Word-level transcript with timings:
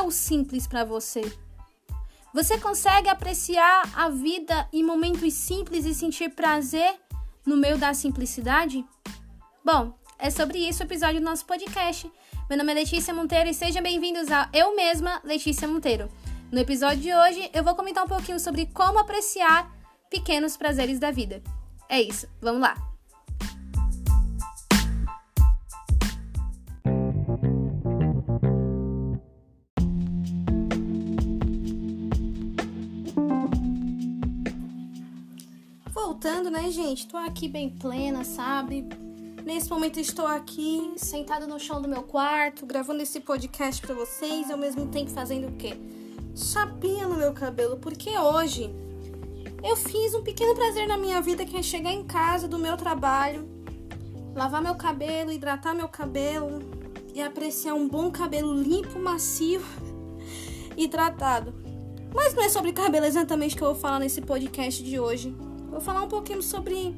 é 0.00 0.02
o 0.02 0.10
simples 0.10 0.66
para 0.66 0.82
você? 0.82 1.20
Você 2.32 2.58
consegue 2.58 3.08
apreciar 3.08 3.82
a 3.94 4.08
vida 4.08 4.66
em 4.72 4.82
momentos 4.82 5.34
simples 5.34 5.84
e 5.84 5.94
sentir 5.94 6.30
prazer 6.30 6.94
no 7.44 7.56
meio 7.56 7.76
da 7.76 7.92
simplicidade? 7.92 8.84
Bom, 9.64 9.92
é 10.18 10.30
sobre 10.30 10.58
isso 10.58 10.82
o 10.82 10.86
episódio 10.86 11.20
do 11.20 11.24
nosso 11.24 11.44
podcast. 11.44 12.10
Meu 12.48 12.56
nome 12.56 12.72
é 12.72 12.76
Letícia 12.76 13.12
Monteiro 13.12 13.50
e 13.50 13.54
sejam 13.54 13.82
bem-vindos 13.82 14.30
a 14.30 14.48
Eu 14.54 14.74
Mesma, 14.74 15.20
Letícia 15.22 15.68
Monteiro. 15.68 16.10
No 16.50 16.58
episódio 16.58 17.02
de 17.02 17.14
hoje, 17.14 17.50
eu 17.52 17.62
vou 17.62 17.74
comentar 17.74 18.02
um 18.04 18.08
pouquinho 18.08 18.40
sobre 18.40 18.66
como 18.66 18.98
apreciar 18.98 19.70
pequenos 20.08 20.56
prazeres 20.56 20.98
da 20.98 21.10
vida. 21.10 21.42
É 21.88 22.00
isso, 22.00 22.26
vamos 22.40 22.62
lá! 22.62 22.89
Né, 36.50 36.68
gente? 36.68 37.06
Tô 37.06 37.16
aqui 37.16 37.46
bem 37.46 37.70
plena, 37.70 38.24
sabe? 38.24 38.84
Nesse 39.44 39.70
momento 39.70 40.00
estou 40.00 40.26
aqui, 40.26 40.92
sentada 40.96 41.46
no 41.46 41.60
chão 41.60 41.80
do 41.80 41.86
meu 41.86 42.02
quarto, 42.02 42.66
gravando 42.66 43.00
esse 43.00 43.20
podcast 43.20 43.80
para 43.80 43.94
vocês, 43.94 44.50
ao 44.50 44.58
mesmo 44.58 44.88
tempo 44.88 45.12
fazendo 45.12 45.46
o 45.46 45.52
quê? 45.52 45.76
Chapinha 46.34 47.06
no 47.06 47.14
meu 47.14 47.32
cabelo, 47.32 47.76
porque 47.76 48.10
hoje 48.18 48.68
eu 49.62 49.76
fiz 49.76 50.12
um 50.12 50.24
pequeno 50.24 50.52
prazer 50.56 50.88
na 50.88 50.98
minha 50.98 51.20
vida 51.20 51.44
que 51.44 51.56
é 51.56 51.62
chegar 51.62 51.92
em 51.92 52.02
casa 52.02 52.48
do 52.48 52.58
meu 52.58 52.76
trabalho, 52.76 53.48
lavar 54.34 54.60
meu 54.60 54.74
cabelo, 54.74 55.30
hidratar 55.30 55.72
meu 55.72 55.88
cabelo 55.88 56.58
e 57.14 57.22
apreciar 57.22 57.74
um 57.74 57.88
bom 57.88 58.10
cabelo 58.10 58.52
limpo, 58.52 58.98
macio 58.98 59.62
e 60.76 60.88
tratado. 60.88 61.54
Mas 62.12 62.34
não 62.34 62.42
é 62.42 62.48
sobre 62.48 62.72
cabelo 62.72 63.06
exatamente 63.06 63.54
que 63.54 63.62
eu 63.62 63.68
vou 63.68 63.80
falar 63.80 64.00
nesse 64.00 64.20
podcast 64.20 64.82
de 64.82 64.98
hoje. 64.98 65.32
Vou 65.70 65.80
falar 65.80 66.02
um 66.02 66.08
pouquinho 66.08 66.42
sobre 66.42 66.94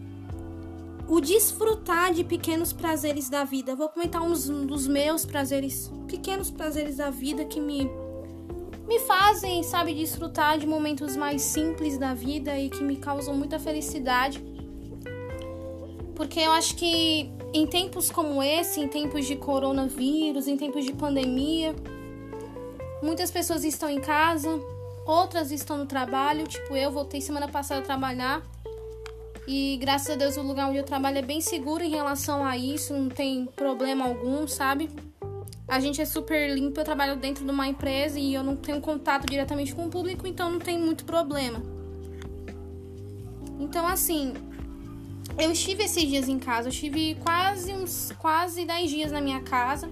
o 1.09 1.21
desfrutar 1.21 2.13
de 2.13 2.25
pequenos 2.25 2.73
prazeres 2.73 3.29
da 3.29 3.45
vida. 3.45 3.77
Vou 3.77 3.89
comentar 3.89 4.23
uns 4.23 4.49
dos 4.49 4.87
meus 4.87 5.25
prazeres, 5.25 5.93
pequenos 6.07 6.51
prazeres 6.51 6.97
da 6.97 7.11
vida 7.11 7.45
que 7.45 7.61
me 7.61 7.91
me 8.87 8.99
fazem, 8.99 9.63
sabe, 9.63 9.95
desfrutar 9.95 10.59
de 10.59 10.67
momentos 10.67 11.17
mais 11.17 11.41
simples 11.41 11.97
da 11.97 12.15
vida 12.15 12.59
e 12.59 12.69
que 12.69 12.83
me 12.83 12.97
causam 12.97 13.35
muita 13.35 13.59
felicidade. 13.59 14.43
Porque 16.15 16.41
eu 16.41 16.51
acho 16.51 16.77
que 16.77 17.31
em 17.55 17.67
tempos 17.67 18.11
como 18.11 18.43
esse, 18.43 18.81
em 18.81 18.89
tempos 18.89 19.27
de 19.27 19.37
coronavírus, 19.37 20.47
em 20.47 20.57
tempos 20.57 20.85
de 20.85 20.93
pandemia, 20.93 21.75
muitas 23.03 23.31
pessoas 23.31 23.65
estão 23.65 23.89
em 23.89 24.01
casa, 24.01 24.61
outras 25.07 25.51
estão 25.51 25.79
no 25.79 25.87
trabalho, 25.87 26.47
tipo 26.47 26.77
eu 26.77 26.91
voltei 26.91 27.21
semana 27.21 27.49
passada 27.49 27.81
a 27.81 27.85
trabalhar. 27.85 28.43
E 29.47 29.77
graças 29.81 30.11
a 30.11 30.15
Deus 30.15 30.37
o 30.37 30.43
lugar 30.43 30.69
onde 30.69 30.79
eu 30.79 30.85
trabalho 30.85 31.19
é 31.19 31.23
bem 31.23 31.41
seguro 31.41 31.83
em 31.83 31.91
relação 31.91 32.45
a 32.45 32.57
isso, 32.57 32.95
não 32.95 33.09
tem 33.09 33.47
problema 33.57 34.05
algum, 34.05 34.47
sabe? 34.47 34.89
A 35.67 35.81
gente 35.81 36.01
é 36.01 36.05
super 36.05 36.55
limpo, 36.55 36.79
eu 36.79 36.85
trabalho 36.85 37.17
dentro 37.17 37.45
de 37.45 37.51
uma 37.51 37.67
empresa 37.67 38.19
e 38.19 38.35
eu 38.35 38.45
não 38.45 38.55
tenho 38.55 38.81
contato 38.81 39.27
diretamente 39.27 39.75
com 39.75 39.87
o 39.87 39.89
público, 39.89 40.27
então 40.27 40.51
não 40.51 40.59
tem 40.59 40.79
muito 40.79 41.05
problema. 41.05 41.63
Então, 43.59 43.87
assim, 43.87 44.35
eu 45.39 45.51
estive 45.51 45.85
esses 45.85 46.03
dias 46.03 46.29
em 46.29 46.39
casa, 46.39 46.69
eu 46.69 46.73
estive 46.73 47.17
quase 47.23 47.73
uns 47.73 48.13
quase 48.19 48.65
10 48.65 48.91
dias 48.91 49.13
na 49.13 49.21
minha 49.21 49.41
casa, 49.41 49.91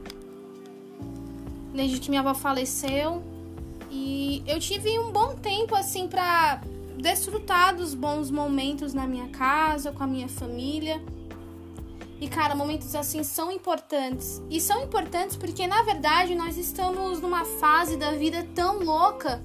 desde 1.75 1.99
que 1.99 2.11
minha 2.11 2.21
avó 2.21 2.35
faleceu. 2.35 3.23
E 3.91 4.43
eu 4.47 4.61
tive 4.61 4.99
um 4.99 5.11
bom 5.11 5.35
tempo, 5.35 5.75
assim, 5.75 6.07
pra 6.07 6.61
desfrutar 6.97 7.75
dos 7.75 7.95
bons 7.95 8.31
momentos 8.31 8.93
na 8.95 9.07
minha 9.07 9.29
casa, 9.29 9.93
com 9.93 10.03
a 10.03 10.07
minha 10.07 10.29
família. 10.29 11.03
E 12.21 12.29
cara, 12.29 12.55
momentos 12.55 12.95
assim 12.95 13.23
são 13.25 13.51
importantes. 13.51 14.43
E 14.51 14.61
são 14.61 14.83
importantes 14.83 15.37
porque 15.37 15.67
na 15.67 15.83
verdade 15.83 16.35
nós 16.35 16.59
estamos 16.59 17.21
numa 17.21 17.45
fase 17.45 17.97
da 17.97 18.13
vida 18.13 18.47
tão 18.55 18.85
louca 18.85 19.43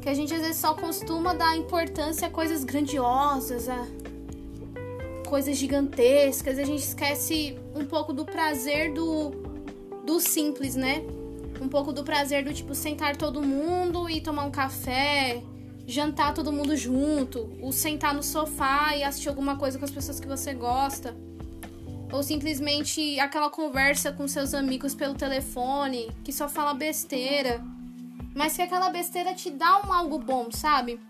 que 0.00 0.08
a 0.08 0.14
gente 0.14 0.34
às 0.34 0.40
vezes 0.40 0.56
só 0.56 0.74
costuma 0.74 1.34
dar 1.34 1.56
importância 1.56 2.26
a 2.28 2.30
coisas 2.30 2.64
grandiosas, 2.64 3.68
a 3.68 3.86
coisas 5.28 5.56
gigantescas, 5.56 6.58
a 6.58 6.64
gente 6.64 6.82
esquece 6.82 7.58
um 7.74 7.84
pouco 7.84 8.12
do 8.12 8.24
prazer 8.24 8.92
do 8.92 9.30
do 10.04 10.20
simples, 10.20 10.74
né? 10.74 11.02
Um 11.60 11.68
pouco 11.68 11.92
do 11.92 12.04
prazer 12.04 12.44
do 12.44 12.52
tipo 12.52 12.74
sentar 12.74 13.16
todo 13.16 13.40
mundo 13.42 14.10
e 14.10 14.20
tomar 14.20 14.44
um 14.44 14.50
café, 14.50 15.42
jantar 15.86 16.34
todo 16.34 16.52
mundo 16.52 16.76
junto, 16.76 17.56
ou 17.60 17.72
sentar 17.72 18.14
no 18.14 18.22
sofá 18.22 18.96
e 18.96 19.02
assistir 19.02 19.28
alguma 19.28 19.56
coisa 19.56 19.78
com 19.78 19.84
as 19.84 19.90
pessoas 19.90 20.20
que 20.20 20.26
você 20.26 20.54
gosta 20.54 21.14
ou 22.12 22.22
simplesmente 22.22 23.18
aquela 23.18 23.48
conversa 23.48 24.12
com 24.12 24.28
seus 24.28 24.52
amigos 24.52 24.94
pelo 24.94 25.14
telefone, 25.14 26.10
que 26.22 26.30
só 26.30 26.46
fala 26.46 26.74
besteira, 26.74 27.64
mas 28.34 28.54
que 28.54 28.62
aquela 28.62 28.90
besteira 28.90 29.34
te 29.34 29.50
dá 29.50 29.80
um 29.80 29.92
algo 29.92 30.18
bom, 30.18 30.50
sabe? 30.52 31.00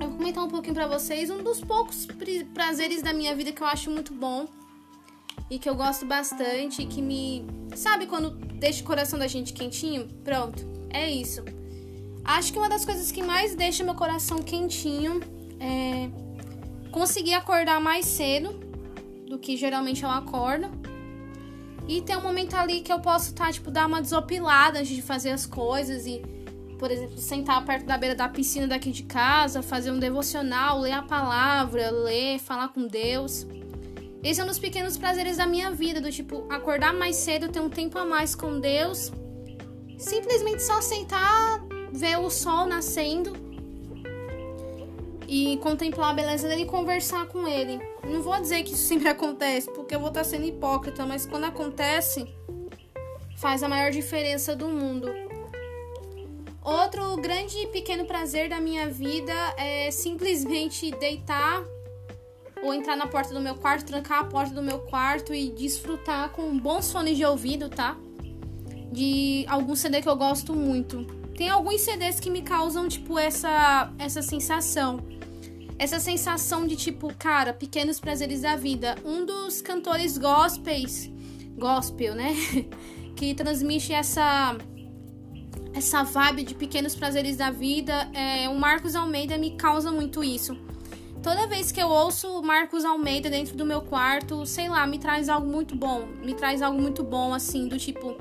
Eu 0.00 0.08
vou 0.08 0.16
comentar 0.16 0.42
um 0.42 0.48
pouquinho 0.48 0.74
para 0.74 0.86
vocês 0.86 1.28
um 1.28 1.42
dos 1.42 1.60
poucos 1.60 2.06
prazeres 2.54 3.02
da 3.02 3.12
minha 3.12 3.36
vida 3.36 3.52
que 3.52 3.62
eu 3.62 3.66
acho 3.66 3.90
muito 3.90 4.14
bom 4.14 4.48
e 5.50 5.58
que 5.58 5.68
eu 5.68 5.74
gosto 5.74 6.06
bastante 6.06 6.82
e 6.82 6.86
que 6.86 7.02
me, 7.02 7.44
sabe 7.74 8.06
quando 8.06 8.30
deixa 8.30 8.82
o 8.82 8.86
coração 8.86 9.18
da 9.18 9.26
gente 9.26 9.52
quentinho? 9.52 10.08
Pronto, 10.24 10.66
é 10.90 11.10
isso. 11.10 11.42
Acho 12.26 12.52
que 12.52 12.58
uma 12.58 12.68
das 12.68 12.84
coisas 12.84 13.12
que 13.12 13.22
mais 13.22 13.54
deixa 13.54 13.84
meu 13.84 13.94
coração 13.94 14.42
quentinho 14.42 15.20
é 15.60 16.10
conseguir 16.90 17.34
acordar 17.34 17.80
mais 17.80 18.04
cedo 18.04 18.52
do 19.28 19.38
que 19.38 19.56
geralmente 19.56 20.02
eu 20.02 20.10
acordo. 20.10 20.68
E 21.86 22.02
tem 22.02 22.16
um 22.16 22.22
momento 22.22 22.54
ali 22.54 22.80
que 22.80 22.92
eu 22.92 22.98
posso 22.98 23.32
tá, 23.32 23.52
tipo, 23.52 23.70
dar 23.70 23.86
uma 23.86 24.02
desopilada 24.02 24.80
antes 24.80 24.94
de 24.94 25.02
fazer 25.02 25.30
as 25.30 25.46
coisas 25.46 26.04
e, 26.04 26.20
por 26.80 26.90
exemplo, 26.90 27.16
sentar 27.16 27.64
perto 27.64 27.86
da 27.86 27.96
beira 27.96 28.14
da 28.14 28.28
piscina 28.28 28.66
daqui 28.66 28.90
de 28.90 29.04
casa, 29.04 29.62
fazer 29.62 29.92
um 29.92 29.98
devocional, 29.98 30.80
ler 30.80 30.92
a 30.92 31.02
palavra, 31.02 31.90
ler, 31.90 32.40
falar 32.40 32.68
com 32.68 32.88
Deus. 32.88 33.46
Esse 34.20 34.40
é 34.40 34.44
um 34.44 34.48
dos 34.48 34.58
pequenos 34.58 34.96
prazeres 34.96 35.36
da 35.36 35.46
minha 35.46 35.70
vida, 35.70 36.00
do 36.00 36.10
tipo, 36.10 36.44
acordar 36.50 36.92
mais 36.92 37.14
cedo, 37.14 37.48
ter 37.48 37.60
um 37.60 37.68
tempo 37.68 37.96
a 37.98 38.04
mais 38.04 38.34
com 38.34 38.58
Deus, 38.58 39.12
simplesmente 39.96 40.64
só 40.64 40.80
sentar, 40.80 41.62
ver 41.92 42.18
o 42.18 42.30
sol 42.30 42.66
nascendo 42.66 43.32
e 45.28 45.56
contemplar 45.58 46.10
a 46.10 46.14
beleza 46.14 46.48
dele 46.48 46.62
e 46.62 46.66
conversar 46.66 47.26
com 47.26 47.46
ele. 47.46 47.80
Não 48.04 48.22
vou 48.22 48.40
dizer 48.40 48.62
que 48.62 48.74
isso 48.74 48.84
sempre 48.88 49.08
acontece, 49.08 49.70
porque 49.72 49.94
eu 49.94 50.00
vou 50.00 50.08
estar 50.08 50.24
sendo 50.24 50.44
hipócrita, 50.44 51.04
mas 51.04 51.26
quando 51.26 51.44
acontece, 51.44 52.26
faz 53.36 53.62
a 53.62 53.68
maior 53.68 53.90
diferença 53.90 54.54
do 54.54 54.68
mundo. 54.68 55.08
Outro 56.62 57.16
grande 57.18 57.58
e 57.58 57.66
pequeno 57.68 58.04
prazer 58.06 58.48
da 58.48 58.60
minha 58.60 58.88
vida 58.88 59.32
é 59.56 59.90
simplesmente 59.90 60.90
deitar 60.90 61.62
ou 62.60 62.74
entrar 62.74 62.96
na 62.96 63.06
porta 63.06 63.32
do 63.32 63.40
meu 63.40 63.54
quarto, 63.54 63.86
trancar 63.86 64.20
a 64.20 64.24
porta 64.24 64.52
do 64.52 64.62
meu 64.62 64.80
quarto 64.80 65.32
e 65.32 65.50
desfrutar 65.50 66.30
com 66.30 66.58
bons 66.58 66.90
fones 66.90 67.16
de 67.16 67.24
ouvido, 67.24 67.68
tá? 67.68 67.96
De 68.90 69.44
algum 69.48 69.76
CD 69.76 70.00
que 70.00 70.08
eu 70.08 70.16
gosto 70.16 70.54
muito. 70.54 71.06
Tem 71.36 71.48
alguns 71.50 71.82
CDs 71.82 72.18
que 72.18 72.30
me 72.30 72.42
causam, 72.42 72.88
tipo, 72.88 73.18
essa, 73.18 73.92
essa 73.98 74.22
sensação 74.22 75.04
essa 75.78 76.00
sensação 76.00 76.66
de 76.66 76.74
tipo, 76.74 77.12
cara, 77.14 77.52
pequenos 77.52 78.00
prazeres 78.00 78.40
da 78.42 78.56
vida. 78.56 78.96
Um 79.04 79.26
dos 79.26 79.60
cantores 79.60 80.16
gospels, 80.16 81.10
gospel, 81.58 82.14
né? 82.14 82.34
que 83.14 83.34
transmite 83.34 83.92
essa 83.92 84.56
essa 85.74 86.02
vibe 86.02 86.42
de 86.42 86.54
pequenos 86.54 86.94
prazeres 86.94 87.36
da 87.36 87.50
vida, 87.50 88.10
é, 88.14 88.48
o 88.48 88.58
Marcos 88.58 88.94
Almeida 88.94 89.36
me 89.36 89.58
causa 89.58 89.92
muito 89.92 90.24
isso. 90.24 90.56
Toda 91.22 91.46
vez 91.46 91.70
que 91.70 91.78
eu 91.78 91.88
ouço 91.88 92.42
Marcos 92.42 92.82
Almeida 92.82 93.28
dentro 93.28 93.54
do 93.54 93.66
meu 93.66 93.82
quarto, 93.82 94.46
sei 94.46 94.70
lá, 94.70 94.86
me 94.86 94.98
traz 94.98 95.28
algo 95.28 95.46
muito 95.46 95.76
bom. 95.76 96.06
Me 96.22 96.32
traz 96.32 96.62
algo 96.62 96.80
muito 96.80 97.04
bom, 97.04 97.34
assim, 97.34 97.68
do 97.68 97.76
tipo, 97.76 98.16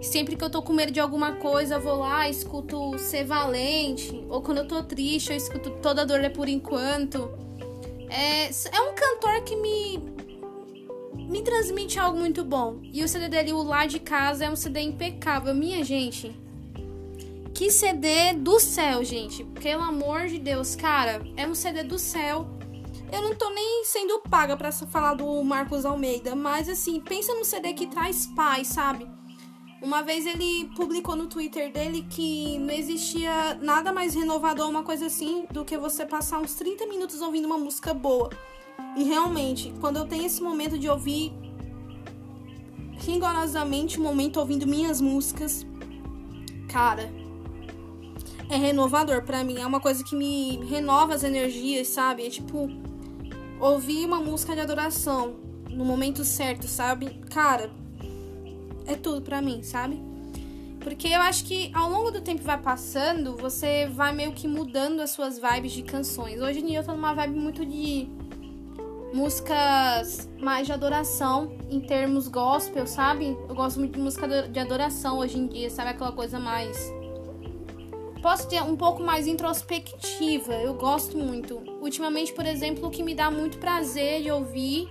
Sempre 0.00 0.36
que 0.36 0.44
eu 0.44 0.50
tô 0.50 0.62
com 0.62 0.72
medo 0.72 0.92
de 0.92 1.00
alguma 1.00 1.32
coisa, 1.32 1.74
eu 1.74 1.80
vou 1.80 1.96
lá, 1.96 2.28
escuto 2.28 2.96
Ser 2.98 3.24
Valente. 3.24 4.24
Ou 4.28 4.40
quando 4.40 4.58
eu 4.58 4.68
tô 4.68 4.82
triste, 4.82 5.30
eu 5.30 5.36
escuto 5.36 5.70
Toda 5.82 6.06
Dor 6.06 6.20
é 6.20 6.28
Por 6.28 6.48
Enquanto. 6.48 7.30
É, 8.08 8.46
é 8.46 8.80
um 8.80 8.94
cantor 8.94 9.42
que 9.42 9.56
me, 9.56 9.98
me 11.28 11.42
transmite 11.42 11.98
algo 11.98 12.16
muito 12.16 12.44
bom. 12.44 12.78
E 12.82 13.02
o 13.02 13.08
CD 13.08 13.28
dele, 13.28 13.52
o 13.52 13.62
Lá 13.62 13.86
de 13.86 13.98
Casa, 13.98 14.44
é 14.44 14.50
um 14.50 14.56
CD 14.56 14.80
impecável. 14.80 15.52
Minha 15.52 15.82
gente, 15.82 16.34
que 17.52 17.70
CD 17.72 18.34
do 18.34 18.60
céu, 18.60 19.02
gente. 19.02 19.42
Pelo 19.60 19.82
amor 19.82 20.28
de 20.28 20.38
Deus, 20.38 20.76
cara, 20.76 21.20
é 21.36 21.44
um 21.44 21.56
CD 21.56 21.82
do 21.82 21.98
céu. 21.98 22.46
Eu 23.10 23.20
não 23.22 23.34
tô 23.34 23.50
nem 23.50 23.84
sendo 23.84 24.20
paga 24.30 24.56
para 24.56 24.70
falar 24.70 25.14
do 25.14 25.42
Marcos 25.42 25.84
Almeida, 25.84 26.36
mas 26.36 26.68
assim, 26.68 27.00
pensa 27.00 27.34
num 27.34 27.42
CD 27.42 27.72
que 27.72 27.86
traz 27.88 28.26
paz, 28.26 28.68
sabe? 28.68 29.17
Uma 29.80 30.02
vez 30.02 30.26
ele 30.26 30.68
publicou 30.74 31.14
no 31.14 31.28
Twitter 31.28 31.72
dele 31.72 32.04
que 32.10 32.58
não 32.58 32.74
existia 32.74 33.54
nada 33.62 33.92
mais 33.92 34.12
renovador, 34.12 34.68
uma 34.68 34.82
coisa 34.82 35.06
assim, 35.06 35.46
do 35.52 35.64
que 35.64 35.78
você 35.78 36.04
passar 36.04 36.40
uns 36.40 36.54
30 36.54 36.86
minutos 36.86 37.22
ouvindo 37.22 37.46
uma 37.46 37.58
música 37.58 37.94
boa. 37.94 38.28
E 38.96 39.04
realmente, 39.04 39.72
quando 39.80 39.98
eu 39.98 40.06
tenho 40.06 40.26
esse 40.26 40.42
momento 40.42 40.76
de 40.76 40.88
ouvir 40.88 41.32
rigorosamente 42.98 43.98
o 43.98 44.00
um 44.00 44.04
momento 44.04 44.40
ouvindo 44.40 44.66
minhas 44.66 45.00
músicas, 45.00 45.64
cara, 46.68 47.08
é 48.50 48.56
renovador 48.56 49.22
para 49.22 49.44
mim. 49.44 49.60
É 49.60 49.66
uma 49.66 49.80
coisa 49.80 50.02
que 50.02 50.16
me 50.16 50.56
renova 50.64 51.14
as 51.14 51.22
energias, 51.22 51.86
sabe? 51.86 52.26
É 52.26 52.30
tipo 52.30 52.68
ouvir 53.60 54.04
uma 54.06 54.18
música 54.18 54.54
de 54.54 54.60
adoração 54.60 55.36
no 55.70 55.84
momento 55.84 56.24
certo, 56.24 56.66
sabe? 56.66 57.20
Cara, 57.30 57.70
é 58.88 58.96
tudo 58.96 59.22
para 59.22 59.40
mim, 59.40 59.62
sabe? 59.62 60.00
Porque 60.80 61.08
eu 61.08 61.20
acho 61.20 61.44
que 61.44 61.70
ao 61.74 61.90
longo 61.90 62.10
do 62.10 62.20
tempo 62.20 62.42
vai 62.42 62.58
passando, 62.58 63.36
você 63.36 63.86
vai 63.86 64.12
meio 64.14 64.32
que 64.32 64.48
mudando 64.48 65.00
as 65.00 65.10
suas 65.10 65.38
vibes 65.38 65.72
de 65.72 65.82
canções. 65.82 66.40
Hoje 66.40 66.60
em 66.60 66.66
dia 66.66 66.78
eu 66.78 66.84
tô 66.84 66.92
numa 66.92 67.14
vibe 67.14 67.38
muito 67.38 67.66
de 67.66 68.08
músicas 69.12 70.28
mais 70.38 70.66
de 70.66 70.72
adoração 70.72 71.56
em 71.70 71.80
termos 71.80 72.28
gospel, 72.28 72.86
sabe? 72.86 73.36
Eu 73.48 73.54
gosto 73.54 73.78
muito 73.78 73.94
de 73.94 74.00
música 74.00 74.26
de 74.48 74.58
adoração 74.58 75.18
hoje 75.18 75.38
em 75.38 75.46
dia, 75.46 75.68
sabe 75.68 75.90
aquela 75.90 76.12
coisa 76.12 76.38
mais 76.38 76.92
posso 78.22 78.48
ter 78.48 78.62
um 78.62 78.76
pouco 78.76 79.02
mais 79.02 79.26
introspectiva. 79.26 80.52
Eu 80.54 80.74
gosto 80.74 81.16
muito. 81.16 81.62
Ultimamente, 81.80 82.32
por 82.32 82.44
exemplo, 82.44 82.88
o 82.88 82.90
que 82.90 83.02
me 83.02 83.14
dá 83.14 83.30
muito 83.30 83.58
prazer 83.58 84.22
de 84.22 84.30
ouvir 84.30 84.88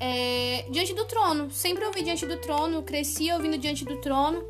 é 0.00 0.64
Diante 0.70 0.94
do 0.94 1.04
Trono. 1.04 1.50
Sempre 1.50 1.84
ouvi 1.84 2.02
Diante 2.02 2.26
do 2.26 2.38
Trono, 2.38 2.82
cresci 2.82 3.30
ouvindo 3.30 3.58
Diante 3.58 3.84
do 3.84 4.00
Trono. 4.00 4.44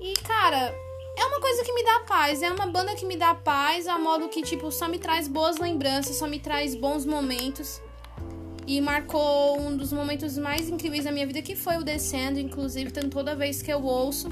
E, 0.00 0.14
cara, 0.22 0.74
é 1.18 1.24
uma 1.24 1.40
coisa 1.40 1.64
que 1.64 1.72
me 1.72 1.84
dá 1.84 2.00
paz. 2.06 2.42
É 2.42 2.50
uma 2.50 2.66
banda 2.66 2.94
que 2.94 3.04
me 3.04 3.16
dá 3.16 3.34
paz, 3.34 3.86
a 3.88 3.98
modo 3.98 4.28
que, 4.28 4.42
tipo, 4.42 4.70
só 4.70 4.88
me 4.88 4.98
traz 4.98 5.28
boas 5.28 5.58
lembranças, 5.58 6.16
só 6.16 6.26
me 6.26 6.38
traz 6.38 6.74
bons 6.74 7.04
momentos. 7.04 7.82
E 8.66 8.80
marcou 8.80 9.60
um 9.60 9.76
dos 9.76 9.92
momentos 9.92 10.38
mais 10.38 10.68
incríveis 10.68 11.04
da 11.04 11.10
minha 11.10 11.26
vida, 11.26 11.42
que 11.42 11.56
foi 11.56 11.76
o 11.76 11.82
Descendo, 11.82 12.38
inclusive, 12.38 12.90
tanto 12.92 13.10
toda 13.10 13.34
vez 13.34 13.60
que 13.60 13.72
eu 13.72 13.82
ouço 13.82 14.28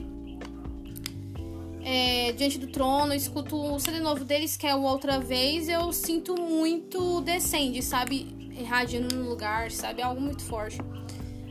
é, 1.88 2.32
Diante 2.32 2.58
do 2.58 2.66
Trono, 2.66 3.14
escuto 3.14 3.56
o 3.56 3.80
CD 3.80 3.98
novo 3.98 4.22
deles, 4.22 4.58
que 4.58 4.66
é 4.66 4.74
o 4.74 4.82
Outra 4.82 5.18
Vez, 5.18 5.70
eu 5.70 5.90
sinto 5.90 6.38
muito 6.38 7.22
descende, 7.22 7.80
sabe? 7.82 8.37
Irradiando 8.58 9.14
no 9.14 9.28
lugar, 9.28 9.70
sabe? 9.70 10.02
Algo 10.02 10.20
muito 10.20 10.42
forte. 10.42 10.78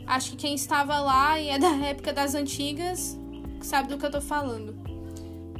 Acho 0.06 0.32
que 0.32 0.36
quem 0.36 0.54
estava 0.54 0.98
lá 1.00 1.38
e 1.40 1.48
é 1.48 1.58
da 1.58 1.74
época 1.86 2.12
das 2.12 2.34
antigas 2.34 3.18
sabe 3.60 3.88
do 3.88 3.98
que 3.98 4.06
eu 4.06 4.10
tô 4.10 4.20
falando. 4.20 4.76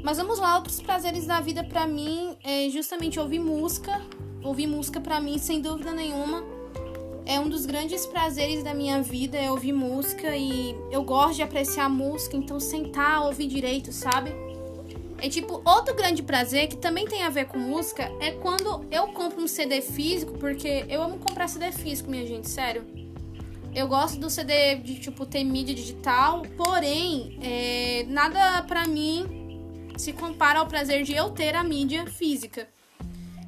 Mas 0.03 0.19
vamos 0.19 0.39
lá, 0.39 0.57
outros 0.57 0.81
prazeres 0.81 1.27
da 1.27 1.41
vida 1.41 1.65
para 1.65 1.87
mim 1.87 2.37
é 2.45 2.69
justamente 2.71 3.19
ouvir 3.19 3.41
música. 3.41 4.01
Ouvir 4.43 4.67
música 4.69 5.01
para 5.01 5.21
mim, 5.21 5.37
sem 5.37 5.61
dúvida 5.61 5.93
nenhuma, 5.93 6.45
é 7.27 7.39
um 7.39 7.49
dos 7.49 7.67
grandes 7.67 8.07
prazeres 8.07 8.63
da 8.63 8.73
minha 8.73 9.03
vida, 9.03 9.37
é 9.37 9.51
ouvir 9.51 9.73
música 9.73 10.35
e 10.35 10.75
eu 10.91 11.03
gosto 11.03 11.37
de 11.37 11.43
apreciar 11.43 11.91
música, 11.91 12.37
então 12.37 12.59
sentar, 12.59 13.27
ouvir 13.27 13.49
direito, 13.49 13.93
sabe? 13.93 14.31
É 15.21 15.29
tipo, 15.29 15.61
outro 15.65 15.95
grande 15.95 16.23
prazer 16.23 16.69
que 16.69 16.77
também 16.77 17.05
tem 17.05 17.25
a 17.25 17.29
ver 17.29 17.47
com 17.47 17.59
música 17.59 18.05
é 18.21 18.31
quando 18.31 18.87
eu 18.91 19.09
compro 19.09 19.43
um 19.43 19.49
CD 19.49 19.81
físico, 19.81 20.39
porque 20.39 20.85
eu 20.89 21.03
amo 21.03 21.19
comprar 21.19 21.49
CD 21.49 21.73
físico, 21.73 22.09
minha 22.09 22.25
gente, 22.25 22.49
sério. 22.49 22.87
Eu 23.75 23.89
gosto 23.89 24.19
do 24.19 24.31
CD 24.31 24.77
de, 24.77 25.01
tipo, 25.01 25.27
ter 25.27 25.43
mídia 25.43 25.75
digital, 25.75 26.43
porém, 26.57 27.39
é, 27.43 28.05
nada 28.09 28.63
pra 28.63 28.87
mim 28.87 29.91
se 29.97 30.13
compara 30.13 30.61
ao 30.61 30.67
prazer 30.67 31.03
de 31.03 31.13
eu 31.15 31.31
ter 31.31 31.55
a 31.57 31.65
mídia 31.65 32.07
física. 32.07 32.69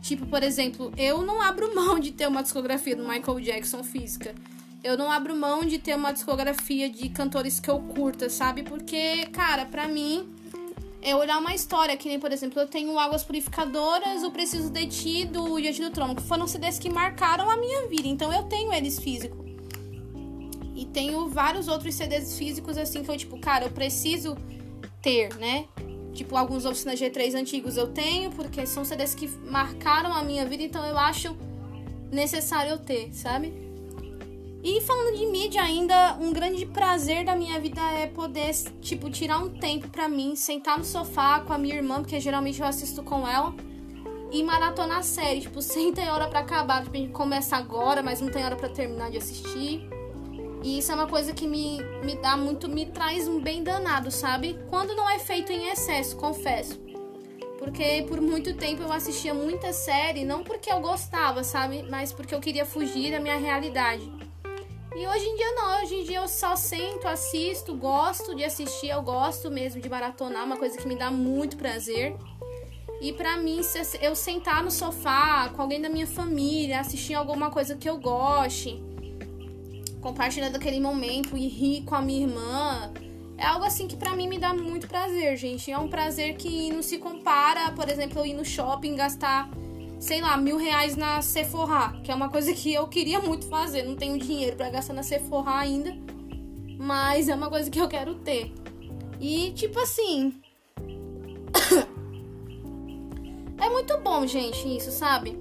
Tipo, 0.03 0.27
por 0.27 0.43
exemplo, 0.43 0.93
eu 0.97 1.23
não 1.23 1.41
abro 1.41 1.75
mão 1.75 2.01
de 2.01 2.11
ter 2.11 2.27
uma 2.27 2.43
discografia 2.43 2.97
do 2.97 3.07
Michael 3.07 3.41
Jackson 3.41 3.85
física. 3.85 4.35
Eu 4.83 4.97
não 4.97 5.13
abro 5.13 5.37
mão 5.37 5.65
de 5.65 5.79
ter 5.79 5.95
uma 5.95 6.11
discografia 6.11 6.89
de 6.89 7.09
cantores 7.11 7.61
que 7.61 7.71
eu 7.71 7.79
curta, 7.79 8.29
sabe? 8.29 8.63
Porque, 8.63 9.27
cara, 9.27 9.67
pra 9.67 9.87
mim 9.87 10.40
é 11.03 11.17
olhar 11.17 11.39
uma 11.39 11.55
história, 11.55 11.97
que 11.97 12.09
nem, 12.09 12.21
por 12.21 12.31
exemplo, 12.31 12.61
eu 12.61 12.67
tenho 12.67 12.99
Águas 12.99 13.23
Purificadoras, 13.23 14.23
o 14.23 14.31
Preciso 14.31 14.71
de 14.71 14.87
Ti, 14.87 15.25
do 15.25 15.59
Diante 15.61 15.81
do 15.81 15.91
Trono, 15.91 16.15
que 16.15 16.23
foram 16.23 16.47
CDs 16.47 16.79
que 16.79 16.91
marcaram 16.91 17.49
a 17.49 17.57
minha 17.57 17.87
vida, 17.87 18.07
então 18.07 18.33
eu 18.33 18.43
tenho 18.45 18.73
eles 18.73 18.99
físicos. 18.99 19.51
E 20.75 20.85
tenho 20.87 21.29
vários 21.29 21.69
outros 21.69 21.95
CDs 21.95 22.37
físicos, 22.37 22.77
assim, 22.77 23.03
que 23.03 23.11
eu, 23.11 23.17
tipo, 23.17 23.39
cara, 23.39 23.67
eu 23.67 23.71
preciso 23.71 24.37
ter, 25.03 25.35
né? 25.37 25.67
Tipo, 26.13 26.37
alguns 26.37 26.65
Oficina 26.65 26.95
G3 26.95 27.35
antigos 27.35 27.77
eu 27.77 27.89
tenho, 27.89 28.31
porque 28.33 28.67
são 28.67 28.85
CDs 28.85 29.15
que 29.15 29.27
marcaram 29.29 30.13
a 30.13 30.23
minha 30.23 30.45
vida, 30.45 30.63
então 30.63 30.85
eu 30.85 30.99
acho 30.99 31.37
necessário 32.11 32.73
eu 32.73 32.79
ter, 32.79 33.13
sabe? 33.15 33.70
E 34.63 34.81
falando 34.83 35.17
de 35.17 35.25
mídia 35.27 35.63
ainda, 35.63 36.19
um 36.21 36.33
grande 36.33 36.67
prazer 36.67 37.25
da 37.25 37.35
minha 37.35 37.59
vida 37.59 37.81
é 37.93 38.07
poder, 38.07 38.53
tipo, 38.83 39.11
tirar 39.11 39.39
um 39.39 39.49
tempo 39.49 39.89
pra 39.89 40.07
mim, 40.09 40.37
sentar 40.37 40.79
no 40.79 40.85
sofá 40.85 41.41
com 41.41 41.53
a 41.53 41.59
minha 41.59 41.77
irmã, 41.77 42.01
porque 42.03 42.21
geralmente 42.21 42.61
eu 42.61 42.67
assisto 42.67 43.03
com 43.03 43.27
ela, 43.27 43.55
e 44.31 44.43
maratonar 44.43 44.99
a 44.99 45.03
série. 45.03 45.41
Tipo, 45.41 45.61
sem 45.63 45.93
ter 45.93 46.09
hora 46.09 46.29
para 46.29 46.41
acabar. 46.41 46.83
Tipo, 46.83 46.97
a 46.97 47.01
gente 47.01 47.13
começa 47.13 47.57
agora, 47.57 48.03
mas 48.03 48.21
não 48.21 48.29
tem 48.29 48.45
hora 48.45 48.57
para 48.57 48.69
terminar 48.69 49.11
de 49.11 49.17
assistir. 49.17 49.89
E 50.63 50.79
isso 50.79 50.93
é 50.93 50.95
uma 50.95 51.07
coisa 51.07 51.33
que 51.33 51.47
me, 51.47 51.83
me 52.05 52.17
dá 52.17 52.37
muito, 52.37 52.69
me 52.69 52.85
traz 52.85 53.27
um 53.27 53.41
bem 53.41 53.63
danado, 53.63 54.11
sabe? 54.11 54.59
Quando 54.69 54.95
não 54.95 55.09
é 55.09 55.19
feito 55.19 55.51
em 55.51 55.69
excesso, 55.69 56.17
confesso. 56.17 56.79
Porque 57.59 58.05
por 58.07 58.21
muito 58.21 58.55
tempo 58.55 58.83
eu 58.83 58.93
assistia 58.93 59.33
muita 59.33 59.73
série, 59.73 60.25
não 60.25 60.43
porque 60.43 60.71
eu 60.71 60.81
gostava, 60.81 61.43
sabe? 61.43 61.83
Mas 61.91 62.13
porque 62.13 62.35
eu 62.35 62.41
queria 62.41 62.67
fugir 62.67 63.11
da 63.11 63.21
minha 63.21 63.37
realidade. 63.39 64.11
E 64.95 65.07
hoje 65.07 65.25
em 65.25 65.37
dia 65.37 65.53
não, 65.53 65.83
hoje 65.83 65.95
em 65.95 66.05
dia 66.05 66.19
eu 66.19 66.27
só 66.27 66.57
sento, 66.57 67.07
assisto, 67.07 67.75
gosto 67.75 68.35
de 68.35 68.43
assistir, 68.43 68.89
eu 68.89 69.01
gosto 69.03 69.51
mesmo 69.51 69.81
de 69.81 69.89
maratonar, 69.89 70.45
uma 70.45 70.57
coisa 70.57 70.77
que 70.77 70.87
me 70.87 70.97
dá 70.97 71.11
muito 71.11 71.57
prazer. 71.57 72.17
E 73.01 73.13
pra 73.13 73.37
mim, 73.39 73.61
eu 74.03 74.15
sentar 74.15 74.63
no 74.63 74.71
sofá 74.71 75.49
com 75.55 75.63
alguém 75.63 75.81
da 75.81 75.89
minha 75.89 76.07
família, 76.07 76.81
assistir 76.81 77.15
alguma 77.15 77.51
coisa 77.51 77.77
que 77.77 77.89
eu 77.89 77.99
goste, 77.99 78.83
compartilhando 80.03 80.57
aquele 80.57 80.81
momento 80.81 81.37
e 81.37 81.49
rir 81.49 81.83
com 81.85 81.95
a 81.95 82.03
minha 82.03 82.27
irmã, 82.27 82.93
é 83.39 83.47
algo 83.47 83.65
assim 83.65 83.89
que 83.89 83.97
pra 83.97 84.15
mim 84.15 84.29
me 84.29 84.39
dá 84.39 84.53
muito 84.53 84.87
prazer, 84.87 85.35
gente. 85.39 85.71
É 85.71 85.79
um 85.79 85.89
prazer 85.89 86.37
que 86.37 86.71
não 86.71 86.83
se 86.83 86.99
compara, 86.99 87.71
por 87.73 87.89
exemplo, 87.89 88.19
eu 88.19 88.27
ir 88.27 88.35
no 88.35 88.45
shopping 88.45 88.97
gastar 88.97 89.49
sei 90.01 90.23
lá, 90.23 90.37
mil 90.37 90.57
reais 90.57 90.97
na 90.97 91.21
Sephora, 91.21 91.93
que 92.03 92.11
é 92.11 92.15
uma 92.15 92.31
coisa 92.31 92.53
que 92.55 92.73
eu 92.73 92.89
queria 92.89 93.21
muito 93.21 93.47
fazer. 93.47 93.83
Não 93.83 93.95
tenho 93.95 94.19
dinheiro 94.19 94.57
para 94.57 94.71
gastar 94.71 94.95
na 94.95 95.03
Sephora 95.03 95.51
ainda, 95.51 95.95
mas 96.79 97.29
é 97.29 97.35
uma 97.35 97.51
coisa 97.51 97.71
que 97.71 97.79
eu 97.79 97.87
quero 97.87 98.15
ter. 98.17 98.51
E 99.21 99.53
tipo 99.53 99.79
assim. 99.79 100.41
é 103.61 103.69
muito 103.69 103.99
bom, 103.99 104.27
gente, 104.27 104.77
isso, 104.77 104.91
sabe? 104.91 105.39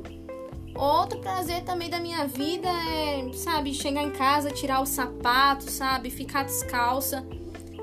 Outro 0.76 1.20
prazer 1.20 1.64
também 1.64 1.90
da 1.90 2.00
minha 2.00 2.28
vida 2.28 2.68
é, 2.68 3.32
sabe, 3.34 3.74
chegar 3.74 4.04
em 4.04 4.12
casa, 4.12 4.52
tirar 4.52 4.82
o 4.82 4.86
sapato, 4.86 5.72
sabe, 5.72 6.10
ficar 6.10 6.44
descalça 6.44 7.26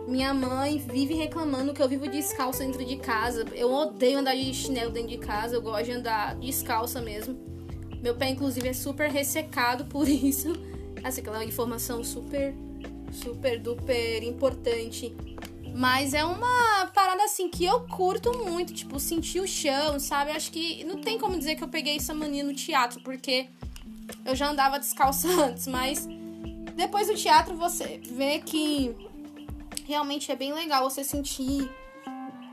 minha 0.06 0.32
mãe 0.32 0.78
vive 0.78 1.14
reclamando 1.14 1.75
que 1.75 1.82
eu 1.82 1.88
vivo 1.88 2.08
descalça 2.08 2.64
dentro 2.64 2.84
de 2.84 2.96
casa. 2.96 3.44
Eu 3.54 3.72
odeio 3.72 4.18
andar 4.18 4.36
de 4.36 4.54
chinelo 4.54 4.90
dentro 4.90 5.10
de 5.10 5.18
casa, 5.18 5.56
eu 5.56 5.62
gosto 5.62 5.86
de 5.86 5.92
andar 5.92 6.36
descalça 6.36 7.00
mesmo. 7.00 7.36
Meu 8.00 8.14
pé, 8.14 8.30
inclusive, 8.30 8.68
é 8.68 8.72
super 8.72 9.10
ressecado 9.10 9.84
por 9.90 10.08
isso. 10.08 10.52
Assim, 11.02 11.20
aquela 11.20 11.44
informação 11.44 12.04
super, 12.04 12.54
super, 13.12 13.58
duper 13.60 14.22
importante. 14.22 15.14
Mas 15.75 16.14
é 16.14 16.25
uma 16.25 16.86
parada 16.94 17.25
assim 17.25 17.50
que 17.50 17.64
eu 17.64 17.80
curto 17.80 18.32
muito, 18.38 18.72
tipo, 18.72 18.98
sentir 18.98 19.40
o 19.40 19.46
chão, 19.46 19.98
sabe? 20.00 20.30
Acho 20.30 20.50
que 20.50 20.84
não 20.84 21.00
tem 21.00 21.18
como 21.18 21.36
dizer 21.36 21.56
que 21.56 21.64
eu 21.64 21.68
peguei 21.68 21.96
essa 21.96 22.14
mania 22.14 22.42
no 22.42 22.54
teatro, 22.54 23.00
porque 23.02 23.48
eu 24.25 24.34
já 24.34 24.48
andava 24.48 24.78
descalça 24.78 25.28
antes, 25.44 25.66
mas 25.66 26.08
depois 26.76 27.08
do 27.08 27.14
teatro 27.14 27.56
você 27.56 28.00
vê 28.04 28.38
que 28.38 28.94
realmente 29.87 30.33
é 30.33 30.37
bem 30.37 30.52
legal 30.52 30.90
você 30.90 31.05
sentir 31.05 31.71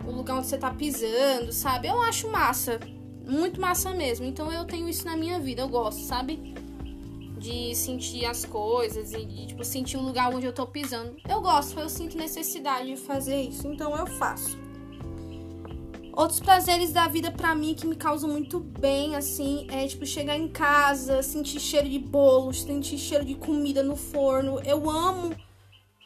o 0.05 0.11
lugar 0.11 0.37
onde 0.37 0.47
você 0.47 0.57
tá 0.57 0.69
pisando, 0.71 1.51
sabe? 1.51 1.87
Eu 1.87 1.99
acho 2.01 2.29
massa. 2.29 2.79
Muito 3.27 3.59
massa 3.59 3.91
mesmo. 3.91 4.25
Então 4.25 4.51
eu 4.51 4.65
tenho 4.65 4.87
isso 4.87 5.05
na 5.05 5.17
minha 5.17 5.39
vida, 5.39 5.61
eu 5.61 5.67
gosto, 5.67 6.01
sabe? 6.01 6.53
De 7.37 7.73
sentir 7.75 8.25
as 8.25 8.45
coisas 8.45 9.13
e 9.13 9.25
de, 9.25 9.47
tipo, 9.47 9.63
sentir 9.63 9.97
o 9.97 10.01
lugar 10.01 10.33
onde 10.33 10.45
eu 10.45 10.53
tô 10.53 10.67
pisando. 10.67 11.15
Eu 11.27 11.41
gosto, 11.41 11.79
eu 11.79 11.89
sinto 11.89 12.17
necessidade 12.17 12.87
de 12.87 12.97
fazer 12.97 13.41
isso, 13.41 13.67
então 13.67 13.95
eu 13.97 14.05
faço. 14.05 14.61
Outros 16.15 16.39
prazeres 16.39 16.93
da 16.93 17.07
vida 17.07 17.31
para 17.31 17.55
mim 17.55 17.73
que 17.73 17.87
me 17.87 17.95
causam 17.95 18.29
muito 18.29 18.59
bem, 18.59 19.15
assim, 19.15 19.65
é 19.71 19.87
tipo 19.87 20.05
chegar 20.05 20.37
em 20.37 20.47
casa, 20.47 21.23
sentir 21.23 21.59
cheiro 21.59 21.89
de 21.89 21.97
bolo, 21.97 22.53
sentir 22.53 22.99
cheiro 22.99 23.25
de 23.25 23.33
comida 23.33 23.81
no 23.81 23.95
forno. 23.95 24.59
Eu 24.63 24.87
amo 24.87 25.35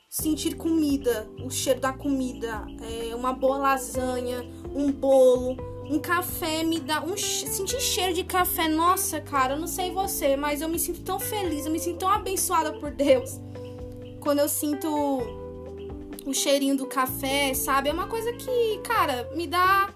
sentir 0.09 0.55
comida, 0.55 1.29
o 1.43 1.49
cheiro 1.49 1.79
da 1.79 1.91
comida, 1.91 2.65
é, 2.81 3.15
uma 3.15 3.33
boa 3.33 3.57
lasanha, 3.57 4.41
um 4.73 4.91
bolo, 4.91 5.57
um 5.89 5.99
café 5.99 6.63
me 6.63 6.79
dá 6.79 7.01
um 7.01 7.15
sentir 7.17 7.79
cheiro 7.79 8.13
de 8.13 8.23
café. 8.23 8.67
Nossa, 8.67 9.21
cara, 9.21 9.53
eu 9.53 9.59
não 9.59 9.67
sei 9.67 9.91
você, 9.91 10.35
mas 10.35 10.61
eu 10.61 10.69
me 10.69 10.79
sinto 10.79 11.01
tão 11.01 11.19
feliz, 11.19 11.65
eu 11.65 11.71
me 11.71 11.79
sinto 11.79 11.99
tão 11.99 12.09
abençoada 12.09 12.73
por 12.73 12.91
Deus. 12.91 13.39
Quando 14.19 14.39
eu 14.39 14.49
sinto 14.49 14.87
o 16.25 16.33
cheirinho 16.33 16.75
do 16.75 16.85
café, 16.85 17.53
sabe? 17.53 17.89
É 17.89 17.93
uma 17.93 18.07
coisa 18.07 18.33
que, 18.33 18.79
cara, 18.83 19.29
me 19.33 19.47
dá 19.47 19.89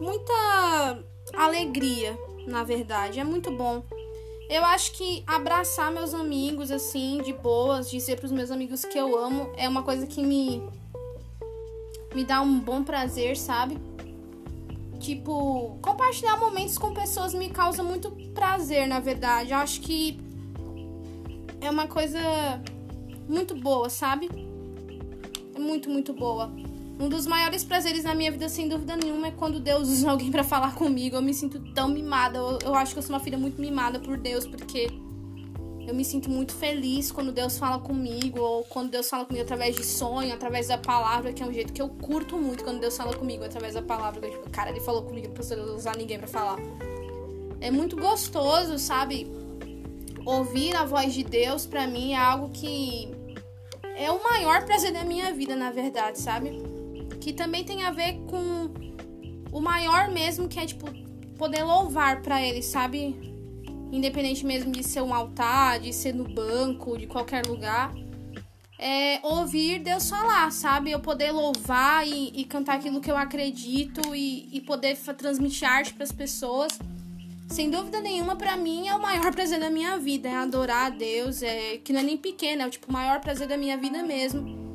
muita 0.00 1.04
alegria, 1.34 2.18
na 2.46 2.64
verdade. 2.64 3.20
É 3.20 3.24
muito 3.24 3.50
bom. 3.52 3.84
Eu 4.48 4.64
acho 4.64 4.92
que 4.92 5.22
abraçar 5.26 5.92
meus 5.92 6.14
amigos, 6.14 6.70
assim, 6.70 7.20
de 7.22 7.34
boas, 7.34 7.90
dizer 7.90 8.16
pros 8.18 8.32
meus 8.32 8.50
amigos 8.50 8.82
que 8.82 8.96
eu 8.96 9.18
amo, 9.18 9.52
é 9.56 9.68
uma 9.68 9.82
coisa 9.82 10.06
que 10.06 10.22
me. 10.22 10.62
me 12.14 12.24
dá 12.24 12.40
um 12.40 12.58
bom 12.58 12.82
prazer, 12.82 13.36
sabe? 13.36 13.78
Tipo, 14.98 15.78
compartilhar 15.82 16.38
momentos 16.38 16.78
com 16.78 16.94
pessoas 16.94 17.34
me 17.34 17.50
causa 17.50 17.82
muito 17.82 18.10
prazer, 18.34 18.88
na 18.88 19.00
verdade. 19.00 19.52
Eu 19.52 19.58
acho 19.58 19.82
que 19.82 20.18
é 21.60 21.70
uma 21.70 21.86
coisa 21.86 22.18
muito 23.28 23.54
boa, 23.54 23.90
sabe? 23.90 24.30
É 25.54 25.58
muito, 25.58 25.90
muito 25.90 26.14
boa. 26.14 26.50
Um 26.98 27.08
dos 27.08 27.26
maiores 27.26 27.62
prazeres 27.62 28.02
na 28.02 28.14
minha 28.14 28.30
vida, 28.32 28.48
sem 28.48 28.68
dúvida 28.68 28.96
nenhuma, 28.96 29.28
é 29.28 29.30
quando 29.30 29.60
Deus 29.60 29.86
usa 29.88 30.10
alguém 30.10 30.30
para 30.30 30.42
falar 30.42 30.74
comigo. 30.74 31.16
Eu 31.16 31.22
me 31.22 31.32
sinto 31.32 31.60
tão 31.72 31.88
mimada. 31.88 32.38
Eu, 32.38 32.58
eu 32.64 32.74
acho 32.74 32.92
que 32.92 32.98
eu 32.98 33.02
sou 33.02 33.14
uma 33.14 33.20
filha 33.20 33.38
muito 33.38 33.60
mimada 33.60 34.00
por 34.00 34.16
Deus, 34.16 34.46
porque 34.46 34.88
eu 35.86 35.94
me 35.94 36.04
sinto 36.04 36.28
muito 36.28 36.52
feliz 36.52 37.12
quando 37.12 37.32
Deus 37.32 37.56
fala 37.56 37.78
comigo, 37.78 38.40
ou 38.40 38.64
quando 38.64 38.90
Deus 38.90 39.08
fala 39.08 39.24
comigo 39.24 39.44
através 39.44 39.76
de 39.76 39.84
sonho, 39.84 40.34
através 40.34 40.68
da 40.68 40.76
palavra, 40.76 41.32
que 41.32 41.42
é 41.42 41.46
um 41.46 41.52
jeito 41.52 41.72
que 41.72 41.80
eu 41.80 41.88
curto 41.88 42.36
muito 42.36 42.64
quando 42.64 42.80
Deus 42.80 42.96
fala 42.96 43.16
comigo 43.16 43.44
através 43.44 43.74
da 43.74 43.80
palavra. 43.80 44.26
Eu, 44.26 44.32
tipo, 44.32 44.50
cara, 44.50 44.70
ele 44.70 44.80
falou 44.80 45.02
comigo, 45.02 45.32
não 45.56 45.76
usar 45.76 45.96
ninguém 45.96 46.18
para 46.18 46.28
falar. 46.28 46.58
É 47.60 47.70
muito 47.70 47.96
gostoso, 47.96 48.78
sabe? 48.78 49.30
Ouvir 50.26 50.76
a 50.76 50.84
voz 50.84 51.14
de 51.14 51.24
Deus, 51.24 51.64
para 51.64 51.86
mim, 51.86 52.12
é 52.12 52.18
algo 52.18 52.50
que 52.50 53.08
é 53.96 54.10
o 54.10 54.22
maior 54.22 54.64
prazer 54.66 54.92
da 54.92 55.04
minha 55.04 55.32
vida, 55.32 55.56
na 55.56 55.70
verdade, 55.70 56.18
sabe? 56.18 56.67
Que 57.28 57.34
também 57.34 57.62
tem 57.62 57.82
a 57.82 57.90
ver 57.90 58.14
com 58.26 58.72
o 59.52 59.60
maior 59.60 60.10
mesmo, 60.10 60.48
que 60.48 60.58
é, 60.58 60.64
tipo, 60.64 60.86
poder 61.36 61.62
louvar 61.62 62.22
para 62.22 62.42
ele, 62.42 62.62
sabe? 62.62 63.14
independente 63.92 64.46
mesmo 64.46 64.72
de 64.72 64.82
ser 64.82 65.02
um 65.02 65.12
altar, 65.12 65.78
de 65.78 65.92
ser 65.92 66.14
no 66.14 66.24
banco, 66.24 66.96
de 66.96 67.06
qualquer 67.06 67.44
lugar, 67.44 67.92
é 68.78 69.20
ouvir 69.22 69.80
Deus 69.80 70.08
falar, 70.08 70.50
sabe? 70.50 70.90
Eu 70.90 71.00
poder 71.00 71.30
louvar 71.30 72.08
e, 72.08 72.32
e 72.34 72.44
cantar 72.46 72.76
aquilo 72.76 72.98
que 72.98 73.10
eu 73.10 73.16
acredito 73.18 74.14
e, 74.14 74.48
e 74.56 74.62
poder 74.62 74.96
transmitir 74.96 75.68
arte 75.68 75.92
para 75.92 76.04
as 76.04 76.12
pessoas. 76.12 76.78
Sem 77.46 77.68
dúvida 77.70 78.00
nenhuma, 78.00 78.36
para 78.36 78.56
mim 78.56 78.88
é 78.88 78.94
o 78.94 79.02
maior 79.02 79.32
prazer 79.36 79.60
da 79.60 79.68
minha 79.68 79.98
vida, 79.98 80.30
é 80.30 80.34
adorar 80.34 80.86
a 80.86 80.90
Deus, 80.90 81.42
é 81.42 81.76
que 81.76 81.92
não 81.92 82.00
é 82.00 82.04
nem 82.04 82.16
pequeno, 82.16 82.62
é 82.62 82.66
o 82.66 82.70
tipo 82.70 82.88
o 82.88 82.92
maior 82.92 83.20
prazer 83.20 83.46
da 83.46 83.58
minha 83.58 83.76
vida 83.76 84.02
mesmo. 84.02 84.67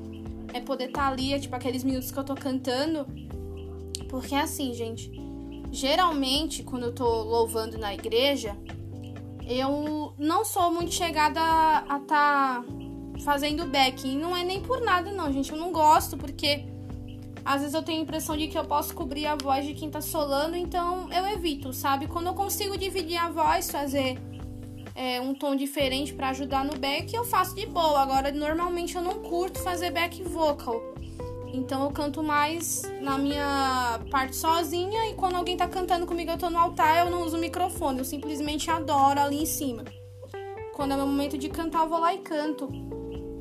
É 0.54 0.62
poder 0.62 0.86
estar 0.86 1.02
tá 1.02 1.08
ali, 1.08 1.34
é 1.34 1.40
tipo 1.40 1.56
aqueles 1.56 1.84
minutos 1.84 2.12
que 2.12 2.18
eu 2.18 2.24
tô 2.24 2.36
cantando. 2.36 3.06
Porque 4.10 4.36
assim, 4.36 4.74
gente, 4.74 5.12
geralmente 5.72 6.64
quando 6.64 6.84
eu 6.84 6.94
tô 6.94 7.24
louvando 7.24 7.78
na 7.78 7.94
igreja, 7.94 8.56
eu 9.48 10.14
não 10.18 10.46
sou 10.46 10.72
muito 10.72 10.94
chegada 10.94 11.42
a 11.42 11.98
estar 11.98 12.06
tá 12.08 12.66
fazendo 13.24 13.66
backing. 13.66 14.18
Não 14.18 14.36
é 14.36 14.44
nem 14.44 14.62
por 14.62 14.82
nada, 14.82 15.12
não, 15.12 15.32
gente. 15.32 15.52
Eu 15.52 15.58
não 15.58 15.72
gosto, 15.72 16.18
porque 16.18 16.66
às 17.46 17.62
vezes 17.62 17.74
eu 17.74 17.84
tenho 17.84 18.00
a 18.00 18.04
impressão 18.04 18.38
de 18.38 18.48
que 18.48 18.58
eu 18.58 18.66
posso 18.66 18.94
cobrir 18.94 19.26
a 19.26 19.36
voz 19.36 19.66
de 19.66 19.74
quem 19.74 19.90
tá 19.90 20.00
solando, 20.00 20.56
então 20.56 21.12
eu 21.12 21.28
evito, 21.28 21.74
sabe? 21.74 22.08
Quando 22.08 22.28
eu 22.28 22.34
consigo 22.34 22.78
dividir 22.78 23.18
a 23.18 23.30
voz, 23.30 23.70
fazer 23.70 24.18
é, 24.96 25.20
um 25.20 25.34
tom 25.34 25.56
diferente 25.56 26.14
para 26.14 26.30
ajudar 26.30 26.64
no 26.64 26.78
back, 26.78 27.14
eu 27.16 27.26
faço 27.26 27.56
de 27.56 27.66
boa. 27.66 28.02
Agora, 28.02 28.32
normalmente 28.32 28.96
eu 28.96 29.02
não 29.02 29.16
curto 29.22 29.60
fazer 29.60 29.92
back 29.92 30.22
vocal. 30.24 30.82
Então 31.54 31.84
eu 31.84 31.92
canto 31.92 32.24
mais 32.24 32.82
na 33.00 33.16
minha 33.18 34.00
parte 34.10 34.36
sozinha 34.36 35.10
e 35.10 35.14
quando 35.14 35.36
alguém 35.36 35.56
tá 35.56 35.68
cantando 35.68 36.08
comigo 36.08 36.32
eu 36.32 36.38
tô 36.38 36.50
no 36.50 36.58
altar, 36.58 37.06
eu 37.06 37.12
não 37.12 37.22
uso 37.22 37.38
microfone, 37.38 38.00
eu 38.00 38.06
simplesmente 38.06 38.72
adoro 38.72 39.20
ali 39.20 39.44
em 39.44 39.46
cima. 39.46 39.86
Quando 40.74 40.94
é 40.94 40.96
meu 40.96 41.06
momento 41.06 41.38
de 41.38 41.50
cantar, 41.50 41.84
eu 41.84 41.90
vou 41.90 42.00
lá 42.00 42.12
e 42.12 42.18
canto. 42.18 42.68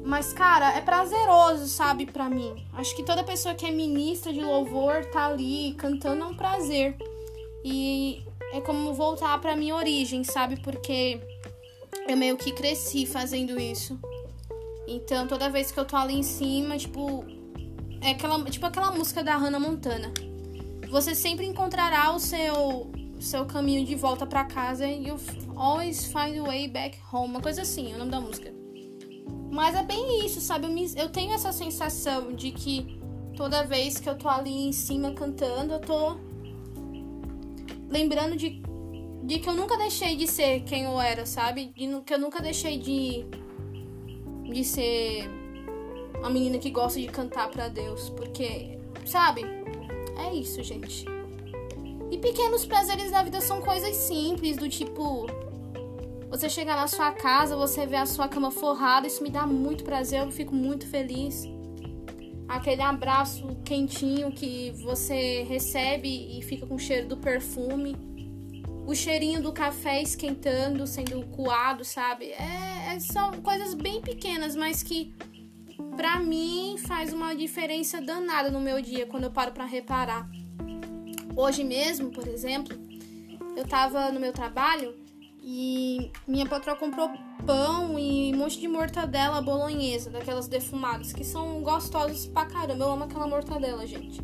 Mas 0.04 0.30
cara, 0.32 0.76
é 0.76 0.80
prazeroso, 0.82 1.66
sabe, 1.68 2.04
para 2.04 2.28
mim. 2.28 2.54
Acho 2.74 2.94
que 2.94 3.02
toda 3.02 3.24
pessoa 3.24 3.54
que 3.54 3.64
é 3.64 3.70
ministra 3.70 4.30
de 4.30 4.40
louvor 4.40 5.06
tá 5.06 5.26
ali 5.28 5.72
cantando 5.74 6.22
é 6.22 6.26
um 6.26 6.34
prazer. 6.34 6.96
E 7.64 8.22
é 8.52 8.60
como 8.60 8.92
voltar 8.92 9.40
para 9.40 9.56
minha 9.56 9.74
origem, 9.74 10.22
sabe? 10.22 10.60
Porque 10.60 11.18
eu 12.08 12.16
meio 12.16 12.36
que 12.36 12.52
cresci 12.52 13.06
fazendo 13.06 13.58
isso. 13.58 13.98
Então, 14.86 15.26
toda 15.26 15.48
vez 15.48 15.70
que 15.70 15.78
eu 15.78 15.84
tô 15.84 15.96
ali 15.96 16.14
em 16.14 16.22
cima, 16.22 16.76
tipo, 16.76 17.24
é 18.00 18.10
aquela, 18.10 18.42
tipo 18.44 18.66
aquela 18.66 18.90
música 18.90 19.22
da 19.22 19.36
Hannah 19.36 19.60
Montana. 19.60 20.12
Você 20.90 21.14
sempre 21.14 21.46
encontrará 21.46 22.12
o 22.12 22.18
seu 22.18 22.90
seu 23.22 23.46
caminho 23.46 23.86
de 23.86 23.94
volta 23.94 24.26
para 24.26 24.44
casa 24.44 24.86
e 24.86 25.06
you 25.06 25.16
always 25.56 26.04
find 26.06 26.36
a 26.38 26.42
way 26.42 26.66
back 26.66 26.98
home, 27.12 27.28
uma 27.28 27.40
coisa 27.40 27.62
assim, 27.62 27.92
é 27.92 27.94
o 27.94 27.98
nome 27.98 28.10
da 28.10 28.20
música. 28.20 28.52
Mas 29.50 29.74
é 29.76 29.82
bem 29.82 30.26
isso, 30.26 30.40
sabe? 30.40 30.66
Eu, 30.66 30.72
me, 30.72 30.90
eu 30.96 31.08
tenho 31.08 31.32
essa 31.32 31.52
sensação 31.52 32.32
de 32.32 32.50
que 32.50 32.98
toda 33.36 33.64
vez 33.64 33.98
que 33.98 34.08
eu 34.08 34.16
tô 34.16 34.28
ali 34.28 34.66
em 34.66 34.72
cima 34.72 35.12
cantando, 35.12 35.74
eu 35.74 35.80
tô 35.80 36.16
lembrando 37.88 38.36
de, 38.36 38.61
de 39.22 39.38
que 39.38 39.48
eu 39.48 39.54
nunca 39.54 39.76
deixei 39.76 40.16
de 40.16 40.26
ser 40.26 40.60
quem 40.62 40.84
eu 40.84 41.00
era, 41.00 41.24
sabe? 41.24 41.66
De 41.76 42.00
que 42.00 42.14
eu 42.14 42.18
nunca 42.18 42.40
deixei 42.40 42.78
de 42.78 43.26
de 44.52 44.64
ser 44.64 45.30
uma 46.18 46.28
menina 46.30 46.58
que 46.58 46.70
gosta 46.70 47.00
de 47.00 47.08
cantar 47.08 47.50
para 47.50 47.68
Deus, 47.68 48.10
porque, 48.10 48.78
sabe? 49.06 49.42
É 50.18 50.34
isso, 50.34 50.62
gente. 50.62 51.06
E 52.10 52.18
pequenos 52.18 52.66
prazeres 52.66 53.10
da 53.10 53.22
vida 53.22 53.40
são 53.40 53.62
coisas 53.62 53.96
simples, 53.96 54.56
do 54.56 54.68
tipo 54.68 55.26
você 56.28 56.48
chegar 56.48 56.76
na 56.76 56.86
sua 56.86 57.12
casa, 57.12 57.56
você 57.56 57.86
vê 57.86 57.96
a 57.96 58.06
sua 58.06 58.28
cama 58.28 58.50
forrada, 58.50 59.06
isso 59.06 59.22
me 59.22 59.30
dá 59.30 59.46
muito 59.46 59.84
prazer, 59.84 60.20
eu 60.22 60.30
fico 60.30 60.54
muito 60.54 60.86
feliz. 60.86 61.44
Aquele 62.48 62.82
abraço 62.82 63.46
quentinho 63.64 64.30
que 64.30 64.70
você 64.82 65.42
recebe 65.42 66.38
e 66.38 66.42
fica 66.42 66.66
com 66.66 66.76
o 66.76 66.78
cheiro 66.78 67.08
do 67.08 67.16
perfume. 67.16 67.96
O 68.86 68.94
cheirinho 68.94 69.40
do 69.40 69.52
café 69.52 70.02
esquentando, 70.02 70.86
sendo 70.86 71.24
coado, 71.28 71.84
sabe? 71.84 72.26
É, 72.32 72.94
é 72.94 73.00
são 73.00 73.32
coisas 73.40 73.74
bem 73.74 74.00
pequenas, 74.00 74.56
mas 74.56 74.82
que 74.82 75.14
para 75.96 76.18
mim 76.18 76.76
faz 76.78 77.12
uma 77.12 77.34
diferença 77.34 78.00
danada 78.00 78.50
no 78.50 78.60
meu 78.60 78.80
dia 78.82 79.06
quando 79.06 79.24
eu 79.24 79.30
paro 79.30 79.52
para 79.52 79.64
reparar. 79.64 80.28
Hoje 81.36 81.64
mesmo, 81.64 82.10
por 82.10 82.26
exemplo, 82.26 82.76
eu 83.56 83.66
tava 83.66 84.10
no 84.10 84.20
meu 84.20 84.32
trabalho 84.32 84.94
e 85.42 86.10
minha 86.26 86.46
patroa 86.46 86.76
comprou 86.76 87.10
pão 87.46 87.98
e 87.98 88.32
um 88.34 88.38
monte 88.38 88.60
de 88.60 88.68
mortadela 88.68 89.40
bolonhesa, 89.40 90.10
daquelas 90.10 90.46
defumadas, 90.48 91.12
que 91.12 91.24
são 91.24 91.62
gostosas 91.62 92.26
pra 92.26 92.46
caramba. 92.46 92.84
Eu 92.84 92.92
amo 92.92 93.04
aquela 93.04 93.26
mortadela, 93.26 93.86
gente. 93.86 94.20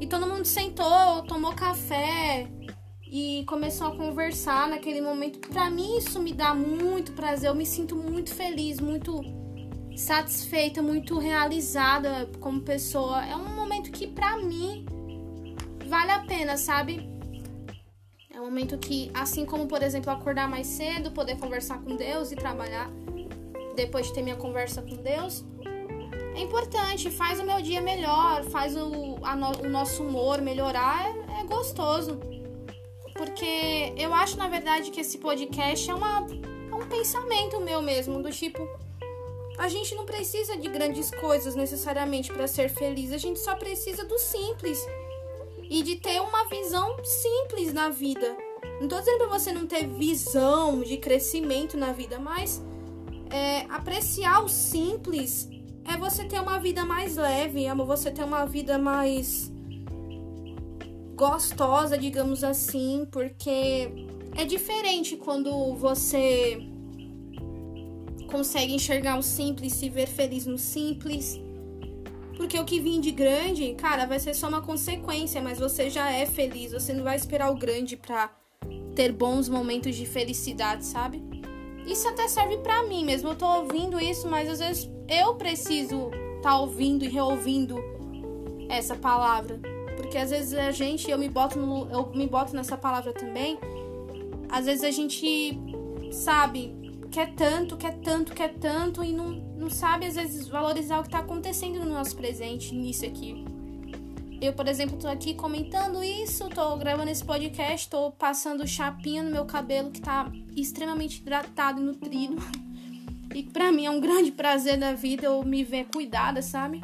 E 0.00 0.06
todo 0.06 0.26
mundo 0.26 0.46
sentou, 0.46 1.22
tomou 1.28 1.54
café 1.54 2.48
e 3.10 3.44
começou 3.46 3.88
a 3.88 3.96
conversar 3.96 4.68
naquele 4.68 5.00
momento. 5.00 5.40
Pra 5.48 5.68
mim, 5.68 5.98
isso 5.98 6.20
me 6.20 6.32
dá 6.32 6.54
muito 6.54 7.12
prazer. 7.12 7.50
Eu 7.50 7.54
me 7.54 7.66
sinto 7.66 7.96
muito 7.96 8.32
feliz, 8.32 8.78
muito 8.78 9.20
satisfeita, 9.96 10.80
muito 10.80 11.18
realizada 11.18 12.30
como 12.38 12.60
pessoa. 12.60 13.24
É 13.26 13.34
um 13.34 13.48
momento 13.48 13.90
que 13.90 14.06
para 14.06 14.36
mim 14.36 14.86
vale 15.86 16.12
a 16.12 16.20
pena, 16.20 16.56
sabe? 16.56 17.10
É 18.32 18.40
um 18.40 18.44
momento 18.44 18.78
que, 18.78 19.10
assim 19.12 19.44
como, 19.44 19.66
por 19.66 19.82
exemplo, 19.82 20.10
acordar 20.10 20.48
mais 20.48 20.68
cedo, 20.68 21.10
poder 21.10 21.36
conversar 21.36 21.82
com 21.82 21.96
Deus 21.96 22.30
e 22.30 22.36
trabalhar 22.36 22.88
depois 23.74 24.06
de 24.06 24.14
ter 24.14 24.22
minha 24.22 24.36
conversa 24.36 24.82
com 24.82 24.96
Deus, 24.96 25.44
é 26.34 26.40
importante, 26.40 27.10
faz 27.10 27.40
o 27.40 27.44
meu 27.44 27.60
dia 27.60 27.80
melhor, 27.80 28.44
faz 28.44 28.76
o, 28.76 28.88
no, 28.88 29.16
o 29.16 29.68
nosso 29.68 30.04
humor 30.04 30.40
melhorar, 30.40 31.06
é, 31.06 31.40
é, 31.40 31.44
gostoso. 31.44 32.20
Porque 33.20 33.92
eu 33.98 34.14
acho, 34.14 34.38
na 34.38 34.48
verdade, 34.48 34.90
que 34.90 35.02
esse 35.02 35.18
podcast 35.18 35.90
é, 35.90 35.94
uma, 35.94 36.26
é 36.70 36.74
um 36.74 36.88
pensamento 36.88 37.60
meu 37.60 37.82
mesmo, 37.82 38.22
do 38.22 38.30
tipo, 38.30 38.66
a 39.58 39.68
gente 39.68 39.94
não 39.94 40.06
precisa 40.06 40.56
de 40.56 40.66
grandes 40.70 41.10
coisas 41.10 41.54
necessariamente 41.54 42.32
para 42.32 42.46
ser 42.46 42.70
feliz, 42.70 43.12
a 43.12 43.18
gente 43.18 43.38
só 43.38 43.54
precisa 43.56 44.06
do 44.06 44.18
simples 44.18 44.82
e 45.68 45.82
de 45.82 45.96
ter 45.96 46.18
uma 46.22 46.48
visão 46.48 46.96
simples 47.04 47.74
na 47.74 47.90
vida. 47.90 48.34
Não 48.80 48.88
tô 48.88 48.98
dizendo 48.98 49.18
pra 49.18 49.38
você 49.38 49.52
não 49.52 49.66
ter 49.66 49.86
visão 49.86 50.80
de 50.80 50.96
crescimento 50.96 51.76
na 51.76 51.92
vida, 51.92 52.18
mas 52.18 52.62
é, 53.28 53.66
apreciar 53.68 54.42
o 54.42 54.48
simples 54.48 55.46
é 55.84 55.94
você 55.98 56.24
ter 56.24 56.40
uma 56.40 56.58
vida 56.58 56.86
mais 56.86 57.16
leve, 57.16 57.66
é 57.66 57.74
você 57.74 58.10
ter 58.10 58.24
uma 58.24 58.46
vida 58.46 58.78
mais 58.78 59.52
gostosa, 61.20 61.98
digamos 61.98 62.42
assim, 62.42 63.06
porque 63.12 64.06
é 64.34 64.42
diferente 64.46 65.18
quando 65.18 65.74
você 65.74 66.66
consegue 68.26 68.72
enxergar 68.72 69.18
o 69.18 69.22
simples, 69.22 69.74
se 69.74 69.90
ver 69.90 70.06
feliz 70.06 70.46
no 70.46 70.56
simples. 70.56 71.38
Porque 72.38 72.58
o 72.58 72.64
que 72.64 72.80
vem 72.80 73.02
de 73.02 73.10
grande, 73.10 73.74
cara, 73.74 74.06
vai 74.06 74.18
ser 74.18 74.32
só 74.32 74.48
uma 74.48 74.62
consequência, 74.62 75.42
mas 75.42 75.58
você 75.58 75.90
já 75.90 76.10
é 76.10 76.24
feliz, 76.24 76.72
você 76.72 76.94
não 76.94 77.04
vai 77.04 77.16
esperar 77.16 77.50
o 77.50 77.58
grande 77.58 77.98
pra 77.98 78.34
ter 78.94 79.12
bons 79.12 79.46
momentos 79.46 79.94
de 79.94 80.06
felicidade, 80.06 80.86
sabe? 80.86 81.22
Isso 81.86 82.08
até 82.08 82.28
serve 82.28 82.56
para 82.58 82.82
mim 82.84 83.04
mesmo. 83.04 83.28
Eu 83.28 83.36
tô 83.36 83.46
ouvindo 83.46 84.00
isso, 84.00 84.26
mas 84.26 84.48
às 84.48 84.58
vezes 84.58 84.90
eu 85.06 85.34
preciso 85.34 86.10
tá 86.40 86.58
ouvindo 86.58 87.04
e 87.04 87.08
reouvindo 87.08 87.76
essa 88.70 88.96
palavra. 88.96 89.60
Porque 90.10 90.18
às 90.18 90.30
vezes 90.30 90.54
a 90.54 90.72
gente, 90.72 91.08
eu 91.08 91.16
me 91.16 91.28
boto 91.28 91.56
no, 91.56 91.88
eu 91.88 92.10
me 92.12 92.26
boto 92.26 92.52
nessa 92.52 92.76
palavra 92.76 93.12
também. 93.12 93.56
Às 94.48 94.66
vezes 94.66 94.82
a 94.82 94.90
gente 94.90 95.56
sabe, 96.10 96.74
quer 97.12 97.32
tanto, 97.36 97.76
quer 97.76 97.96
tanto, 98.00 98.34
quer 98.34 98.54
tanto 98.54 99.04
e 99.04 99.12
não, 99.12 99.30
não 99.56 99.70
sabe 99.70 100.06
às 100.06 100.16
vezes 100.16 100.48
valorizar 100.48 100.98
o 100.98 101.02
que 101.02 101.06
está 101.06 101.20
acontecendo 101.20 101.78
no 101.78 101.90
nosso 101.90 102.16
presente, 102.16 102.74
nisso 102.74 103.06
aqui. 103.06 103.44
Eu, 104.40 104.52
por 104.52 104.66
exemplo, 104.66 104.98
tô 104.98 105.06
aqui 105.06 105.32
comentando 105.32 106.02
isso, 106.02 106.48
tô 106.48 106.76
gravando 106.76 107.08
esse 107.08 107.24
podcast, 107.24 107.88
tô 107.88 108.10
passando 108.10 108.66
chapinha 108.66 109.22
no 109.22 109.30
meu 109.30 109.44
cabelo 109.44 109.92
que 109.92 110.00
tá 110.00 110.28
extremamente 110.56 111.20
hidratado 111.20 111.80
e 111.80 111.84
nutrido. 111.84 112.34
E 113.32 113.44
para 113.44 113.70
mim 113.70 113.86
é 113.86 113.90
um 113.92 114.00
grande 114.00 114.32
prazer 114.32 114.76
da 114.76 114.92
vida 114.92 115.26
eu 115.26 115.44
me 115.44 115.62
ver 115.62 115.84
cuidada, 115.84 116.42
sabe? 116.42 116.80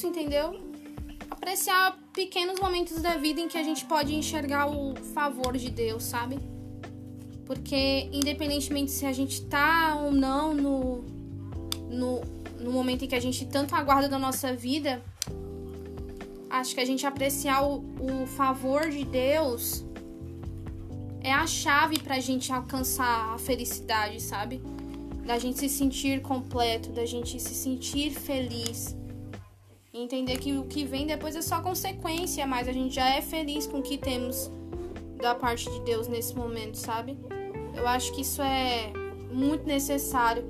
Isso, 0.00 0.06
entendeu? 0.06 0.58
Apreciar 1.30 1.98
pequenos 2.14 2.58
momentos 2.58 3.02
da 3.02 3.18
vida 3.18 3.38
em 3.38 3.48
que 3.48 3.58
a 3.58 3.62
gente 3.62 3.84
pode 3.84 4.14
enxergar 4.14 4.66
o 4.66 4.94
favor 5.12 5.58
de 5.58 5.70
Deus, 5.70 6.04
sabe? 6.04 6.38
Porque 7.44 8.08
independentemente 8.10 8.90
se 8.92 9.04
a 9.04 9.12
gente 9.12 9.42
tá 9.42 9.94
ou 10.02 10.10
não 10.10 10.54
no, 10.54 11.04
no, 11.90 12.22
no 12.58 12.72
momento 12.72 13.04
em 13.04 13.08
que 13.08 13.14
a 13.14 13.20
gente 13.20 13.44
tanto 13.44 13.74
aguarda 13.74 14.08
da 14.08 14.18
nossa 14.18 14.54
vida, 14.54 15.02
acho 16.48 16.74
que 16.74 16.80
a 16.80 16.86
gente 16.86 17.06
apreciar 17.06 17.62
o, 17.62 17.84
o 18.00 18.26
favor 18.26 18.88
de 18.88 19.04
Deus 19.04 19.84
é 21.20 21.30
a 21.30 21.46
chave 21.46 21.98
pra 21.98 22.18
gente 22.20 22.50
alcançar 22.50 23.34
a 23.34 23.38
felicidade, 23.38 24.18
sabe? 24.22 24.62
Da 25.26 25.38
gente 25.38 25.58
se 25.58 25.68
sentir 25.68 26.22
completo, 26.22 26.88
da 26.88 27.04
gente 27.04 27.38
se 27.38 27.54
sentir 27.54 28.12
feliz. 28.12 28.98
E 29.92 30.00
entender 30.00 30.38
que 30.38 30.56
o 30.56 30.64
que 30.64 30.84
vem 30.84 31.06
depois 31.06 31.34
é 31.34 31.42
só 31.42 31.60
consequência, 31.60 32.46
mas 32.46 32.68
a 32.68 32.72
gente 32.72 32.94
já 32.94 33.08
é 33.08 33.20
feliz 33.20 33.66
com 33.66 33.78
o 33.80 33.82
que 33.82 33.98
temos 33.98 34.50
da 35.20 35.34
parte 35.34 35.68
de 35.68 35.80
Deus 35.80 36.06
nesse 36.06 36.34
momento, 36.36 36.76
sabe? 36.76 37.18
Eu 37.74 37.86
acho 37.86 38.12
que 38.12 38.20
isso 38.22 38.40
é 38.40 38.92
muito 39.32 39.66
necessário. 39.66 40.44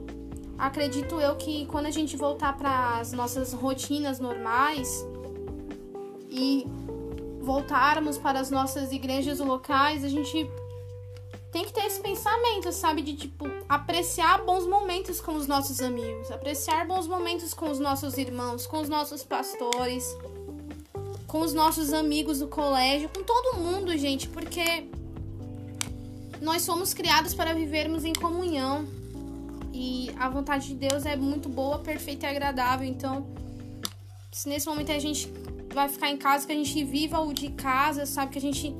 Acredito 0.58 1.18
eu 1.18 1.36
que 1.36 1.64
quando 1.66 1.86
a 1.86 1.90
gente 1.90 2.16
voltar 2.16 2.56
para 2.56 2.98
as 2.98 3.12
nossas 3.12 3.52
rotinas 3.52 4.20
normais 4.20 5.06
e 6.30 6.66
voltarmos 7.40 8.18
para 8.18 8.38
as 8.38 8.50
nossas 8.50 8.92
igrejas 8.92 9.38
locais, 9.38 10.04
a 10.04 10.08
gente 10.08 10.48
tem 11.52 11.64
que 11.64 11.72
ter 11.72 11.84
esse 11.84 12.00
pensamento, 12.00 12.70
sabe? 12.72 13.02
De 13.02 13.14
tipo, 13.16 13.44
apreciar 13.68 14.44
bons 14.44 14.66
momentos 14.66 15.20
com 15.20 15.34
os 15.34 15.46
nossos 15.46 15.80
amigos, 15.80 16.30
apreciar 16.30 16.86
bons 16.86 17.06
momentos 17.06 17.52
com 17.52 17.70
os 17.70 17.78
nossos 17.78 18.16
irmãos, 18.16 18.66
com 18.66 18.80
os 18.80 18.88
nossos 18.88 19.24
pastores, 19.24 20.16
com 21.26 21.40
os 21.40 21.52
nossos 21.52 21.92
amigos 21.92 22.38
do 22.38 22.48
colégio, 22.48 23.08
com 23.08 23.22
todo 23.22 23.58
mundo, 23.58 23.96
gente, 23.96 24.28
porque 24.28 24.88
nós 26.40 26.62
somos 26.62 26.94
criados 26.94 27.34
para 27.34 27.52
vivermos 27.52 28.04
em 28.04 28.12
comunhão. 28.12 28.86
E 29.72 30.10
a 30.18 30.28
vontade 30.28 30.68
de 30.68 30.74
Deus 30.74 31.06
é 31.06 31.16
muito 31.16 31.48
boa, 31.48 31.78
perfeita 31.78 32.26
e 32.26 32.30
agradável. 32.30 32.86
Então, 32.86 33.26
se 34.32 34.48
nesse 34.48 34.66
momento 34.66 34.92
a 34.92 34.98
gente 34.98 35.32
vai 35.72 35.88
ficar 35.88 36.10
em 36.10 36.16
casa, 36.16 36.46
que 36.46 36.52
a 36.52 36.56
gente 36.56 36.84
viva 36.84 37.20
o 37.20 37.32
de 37.32 37.50
casa, 37.50 38.06
sabe? 38.06 38.32
Que 38.32 38.38
a 38.38 38.42
gente 38.42 38.74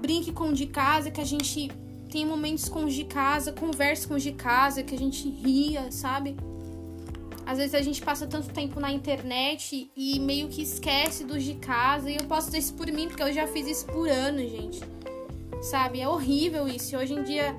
brinque 0.00 0.32
com 0.32 0.50
o 0.50 0.52
de 0.52 0.66
casa, 0.66 1.10
que 1.10 1.20
a 1.20 1.24
gente 1.24 1.70
tenha 2.06 2.26
momentos 2.26 2.68
com 2.68 2.84
os 2.84 2.94
de 2.94 3.04
casa, 3.04 3.52
converse 3.52 4.06
com 4.06 4.14
os 4.14 4.22
de 4.22 4.32
casa, 4.32 4.82
que 4.82 4.94
a 4.94 4.98
gente 4.98 5.28
ria, 5.28 5.90
sabe? 5.90 6.36
Às 7.44 7.58
vezes 7.58 7.74
a 7.74 7.82
gente 7.82 8.02
passa 8.02 8.26
tanto 8.26 8.48
tempo 8.48 8.80
na 8.80 8.90
internet 8.90 9.90
e 9.96 10.18
meio 10.18 10.48
que 10.48 10.62
esquece 10.62 11.24
dos 11.24 11.44
de 11.44 11.54
casa. 11.54 12.10
E 12.10 12.16
eu 12.16 12.24
posso 12.24 12.46
dizer 12.46 12.58
isso 12.58 12.74
por 12.74 12.86
mim, 12.88 13.06
porque 13.06 13.22
eu 13.22 13.32
já 13.32 13.46
fiz 13.46 13.68
isso 13.68 13.86
por 13.86 14.08
anos, 14.08 14.50
gente 14.50 14.80
sabe? 15.66 16.00
É 16.00 16.08
horrível 16.08 16.68
isso. 16.68 16.96
Hoje 16.96 17.14
em 17.14 17.22
dia, 17.22 17.54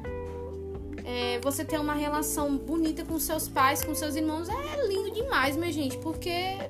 é, 1.03 1.39
você 1.39 1.63
ter 1.63 1.79
uma 1.79 1.93
relação 1.93 2.57
bonita 2.57 3.03
com 3.03 3.19
seus 3.19 3.47
pais, 3.47 3.83
com 3.83 3.93
seus 3.93 4.15
irmãos, 4.15 4.47
é 4.49 4.87
lindo 4.87 5.11
demais, 5.11 5.55
minha 5.55 5.71
gente, 5.71 5.97
porque 5.97 6.29
é 6.29 6.69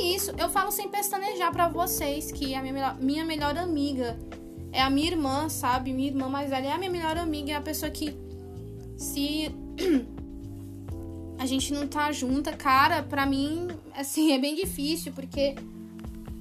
isso. 0.00 0.32
Eu 0.38 0.48
falo 0.48 0.70
sem 0.70 0.88
pestanejar 0.88 1.52
para 1.52 1.68
vocês 1.68 2.32
que 2.32 2.54
a 2.54 2.62
minha 2.62 2.94
minha 2.94 3.24
melhor 3.24 3.56
amiga 3.56 4.18
é 4.76 4.82
a 4.82 4.90
minha 4.90 5.06
irmã, 5.06 5.48
sabe? 5.48 5.90
Minha 5.90 6.10
irmã 6.10 6.28
mais 6.28 6.50
velha 6.50 6.68
é 6.68 6.72
a 6.72 6.78
minha 6.78 6.90
melhor 6.90 7.16
amiga, 7.16 7.52
é 7.52 7.54
a 7.54 7.62
pessoa 7.62 7.90
que 7.90 8.14
se 8.98 9.50
a 11.40 11.46
gente 11.46 11.72
não 11.72 11.88
tá 11.88 12.12
junta, 12.12 12.52
cara, 12.52 13.02
pra 13.02 13.24
mim, 13.24 13.68
assim, 13.94 14.32
é 14.32 14.38
bem 14.38 14.54
difícil, 14.54 15.12
porque 15.14 15.54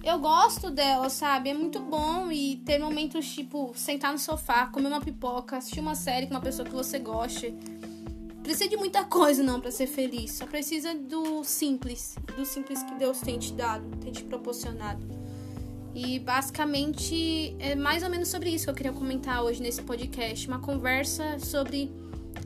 eu 0.04 0.20
gosto 0.20 0.70
dela, 0.70 1.10
sabe? 1.10 1.50
É 1.50 1.54
muito 1.54 1.80
bom 1.80 2.30
e 2.30 2.58
ter 2.58 2.78
momentos 2.78 3.26
tipo 3.34 3.72
sentar 3.74 4.12
no 4.12 4.20
sofá, 4.20 4.68
comer 4.68 4.90
uma 4.90 5.00
pipoca, 5.00 5.56
assistir 5.56 5.80
uma 5.80 5.96
série 5.96 6.28
com 6.28 6.34
uma 6.34 6.42
pessoa 6.42 6.68
que 6.68 6.76
você 6.76 7.00
goste. 7.00 7.56
Precisa 8.44 8.70
de 8.70 8.76
muita 8.76 9.06
coisa 9.06 9.42
não 9.42 9.62
para 9.62 9.72
ser 9.72 9.88
feliz. 9.88 10.34
Só 10.34 10.46
precisa 10.46 10.94
do 10.94 11.42
simples, 11.44 12.16
do 12.38 12.46
simples 12.46 12.84
que 12.84 12.96
Deus 12.96 13.20
tem 13.22 13.40
te 13.40 13.54
dado, 13.54 13.90
tem 13.98 14.12
te 14.12 14.24
proporcionado. 14.24 15.25
E 15.96 16.20
basicamente 16.20 17.56
é 17.58 17.74
mais 17.74 18.04
ou 18.04 18.10
menos 18.10 18.28
sobre 18.28 18.50
isso 18.50 18.66
que 18.66 18.70
eu 18.70 18.76
queria 18.76 18.92
comentar 18.92 19.42
hoje 19.42 19.62
nesse 19.62 19.82
podcast, 19.82 20.46
uma 20.46 20.60
conversa 20.60 21.40
sobre 21.40 21.90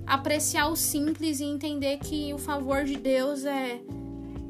apreciar 0.05 0.69
o 0.69 0.75
simples 0.75 1.39
e 1.39 1.45
entender 1.45 1.97
que 1.97 2.31
o 2.31 2.37
favor 2.37 2.83
de 2.83 2.95
Deus 2.95 3.45
é 3.45 3.81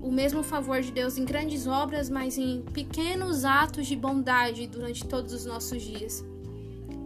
o 0.01 0.11
mesmo 0.11 0.43
favor 0.43 0.81
de 0.81 0.91
Deus 0.91 1.17
em 1.17 1.23
grandes 1.23 1.65
obras, 1.65 2.09
mas 2.09 2.37
em 2.37 2.61
pequenos 2.73 3.45
atos 3.45 3.87
de 3.87 3.95
bondade 3.95 4.67
durante 4.67 5.05
todos 5.05 5.31
os 5.31 5.45
nossos 5.45 5.81
dias. 5.81 6.21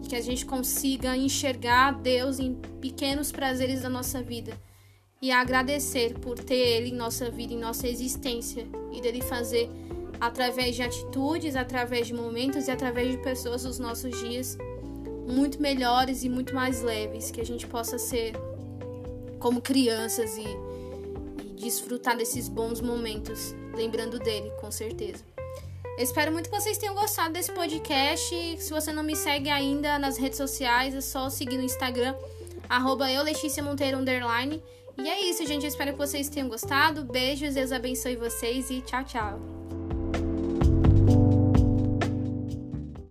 E 0.03 0.07
que 0.07 0.15
a 0.15 0.21
gente 0.21 0.47
consiga 0.47 1.15
enxergar 1.15 1.91
Deus 1.91 2.39
em 2.39 2.55
pequenos 2.81 3.31
prazeres 3.31 3.83
da 3.83 3.89
nossa 3.89 4.19
vida 4.21 4.59
e 5.21 5.31
agradecer 5.31 6.17
por 6.19 6.39
ter 6.39 6.55
Ele 6.55 6.89
em 6.89 6.95
nossa 6.95 7.29
vida, 7.29 7.53
em 7.53 7.59
nossa 7.59 7.87
existência 7.87 8.67
e 8.91 8.99
dele 8.99 9.21
fazer 9.21 9.69
através 10.27 10.75
de 10.75 10.81
atitudes, 10.81 11.55
através 11.55 12.07
de 12.07 12.13
momentos 12.13 12.67
e 12.67 12.71
através 12.71 13.11
de 13.11 13.17
pessoas 13.17 13.65
os 13.65 13.77
nossos 13.77 14.17
dias 14.21 14.57
muito 15.27 15.61
melhores 15.61 16.23
e 16.23 16.29
muito 16.29 16.53
mais 16.55 16.81
leves, 16.81 17.31
que 17.31 17.41
a 17.41 17.45
gente 17.45 17.67
possa 17.67 17.97
ser 17.97 18.33
como 19.39 19.61
crianças 19.61 20.37
e 20.37 20.45
desfrutar 21.59 22.15
desses 22.15 22.47
bons 22.47 22.79
momentos, 22.79 23.53
lembrando 23.75 24.19
dele, 24.19 24.49
com 24.61 24.71
certeza. 24.71 25.23
Espero 25.97 26.31
muito 26.31 26.49
que 26.49 26.55
vocês 26.55 26.77
tenham 26.77 26.95
gostado 26.95 27.33
desse 27.33 27.51
podcast. 27.51 28.57
Se 28.59 28.71
você 28.71 28.91
não 28.91 29.03
me 29.03 29.15
segue 29.15 29.49
ainda 29.49 29.99
nas 29.99 30.17
redes 30.17 30.37
sociais, 30.37 30.95
é 30.95 31.01
só 31.01 31.29
seguir 31.29 31.57
no 31.57 31.63
Instagram, 31.63 32.15
arroba 32.67 33.11
eu, 33.11 33.23
Monteiro, 33.63 33.97
underline. 33.97 34.61
E 34.97 35.07
é 35.07 35.29
isso, 35.29 35.45
gente. 35.45 35.65
Espero 35.65 35.91
que 35.91 35.97
vocês 35.97 36.29
tenham 36.29 36.49
gostado. 36.49 37.03
Beijos, 37.03 37.55
Deus 37.55 37.71
abençoe 37.71 38.15
vocês 38.15 38.69
e 38.69 38.81
tchau, 38.81 39.03
tchau. 39.03 39.92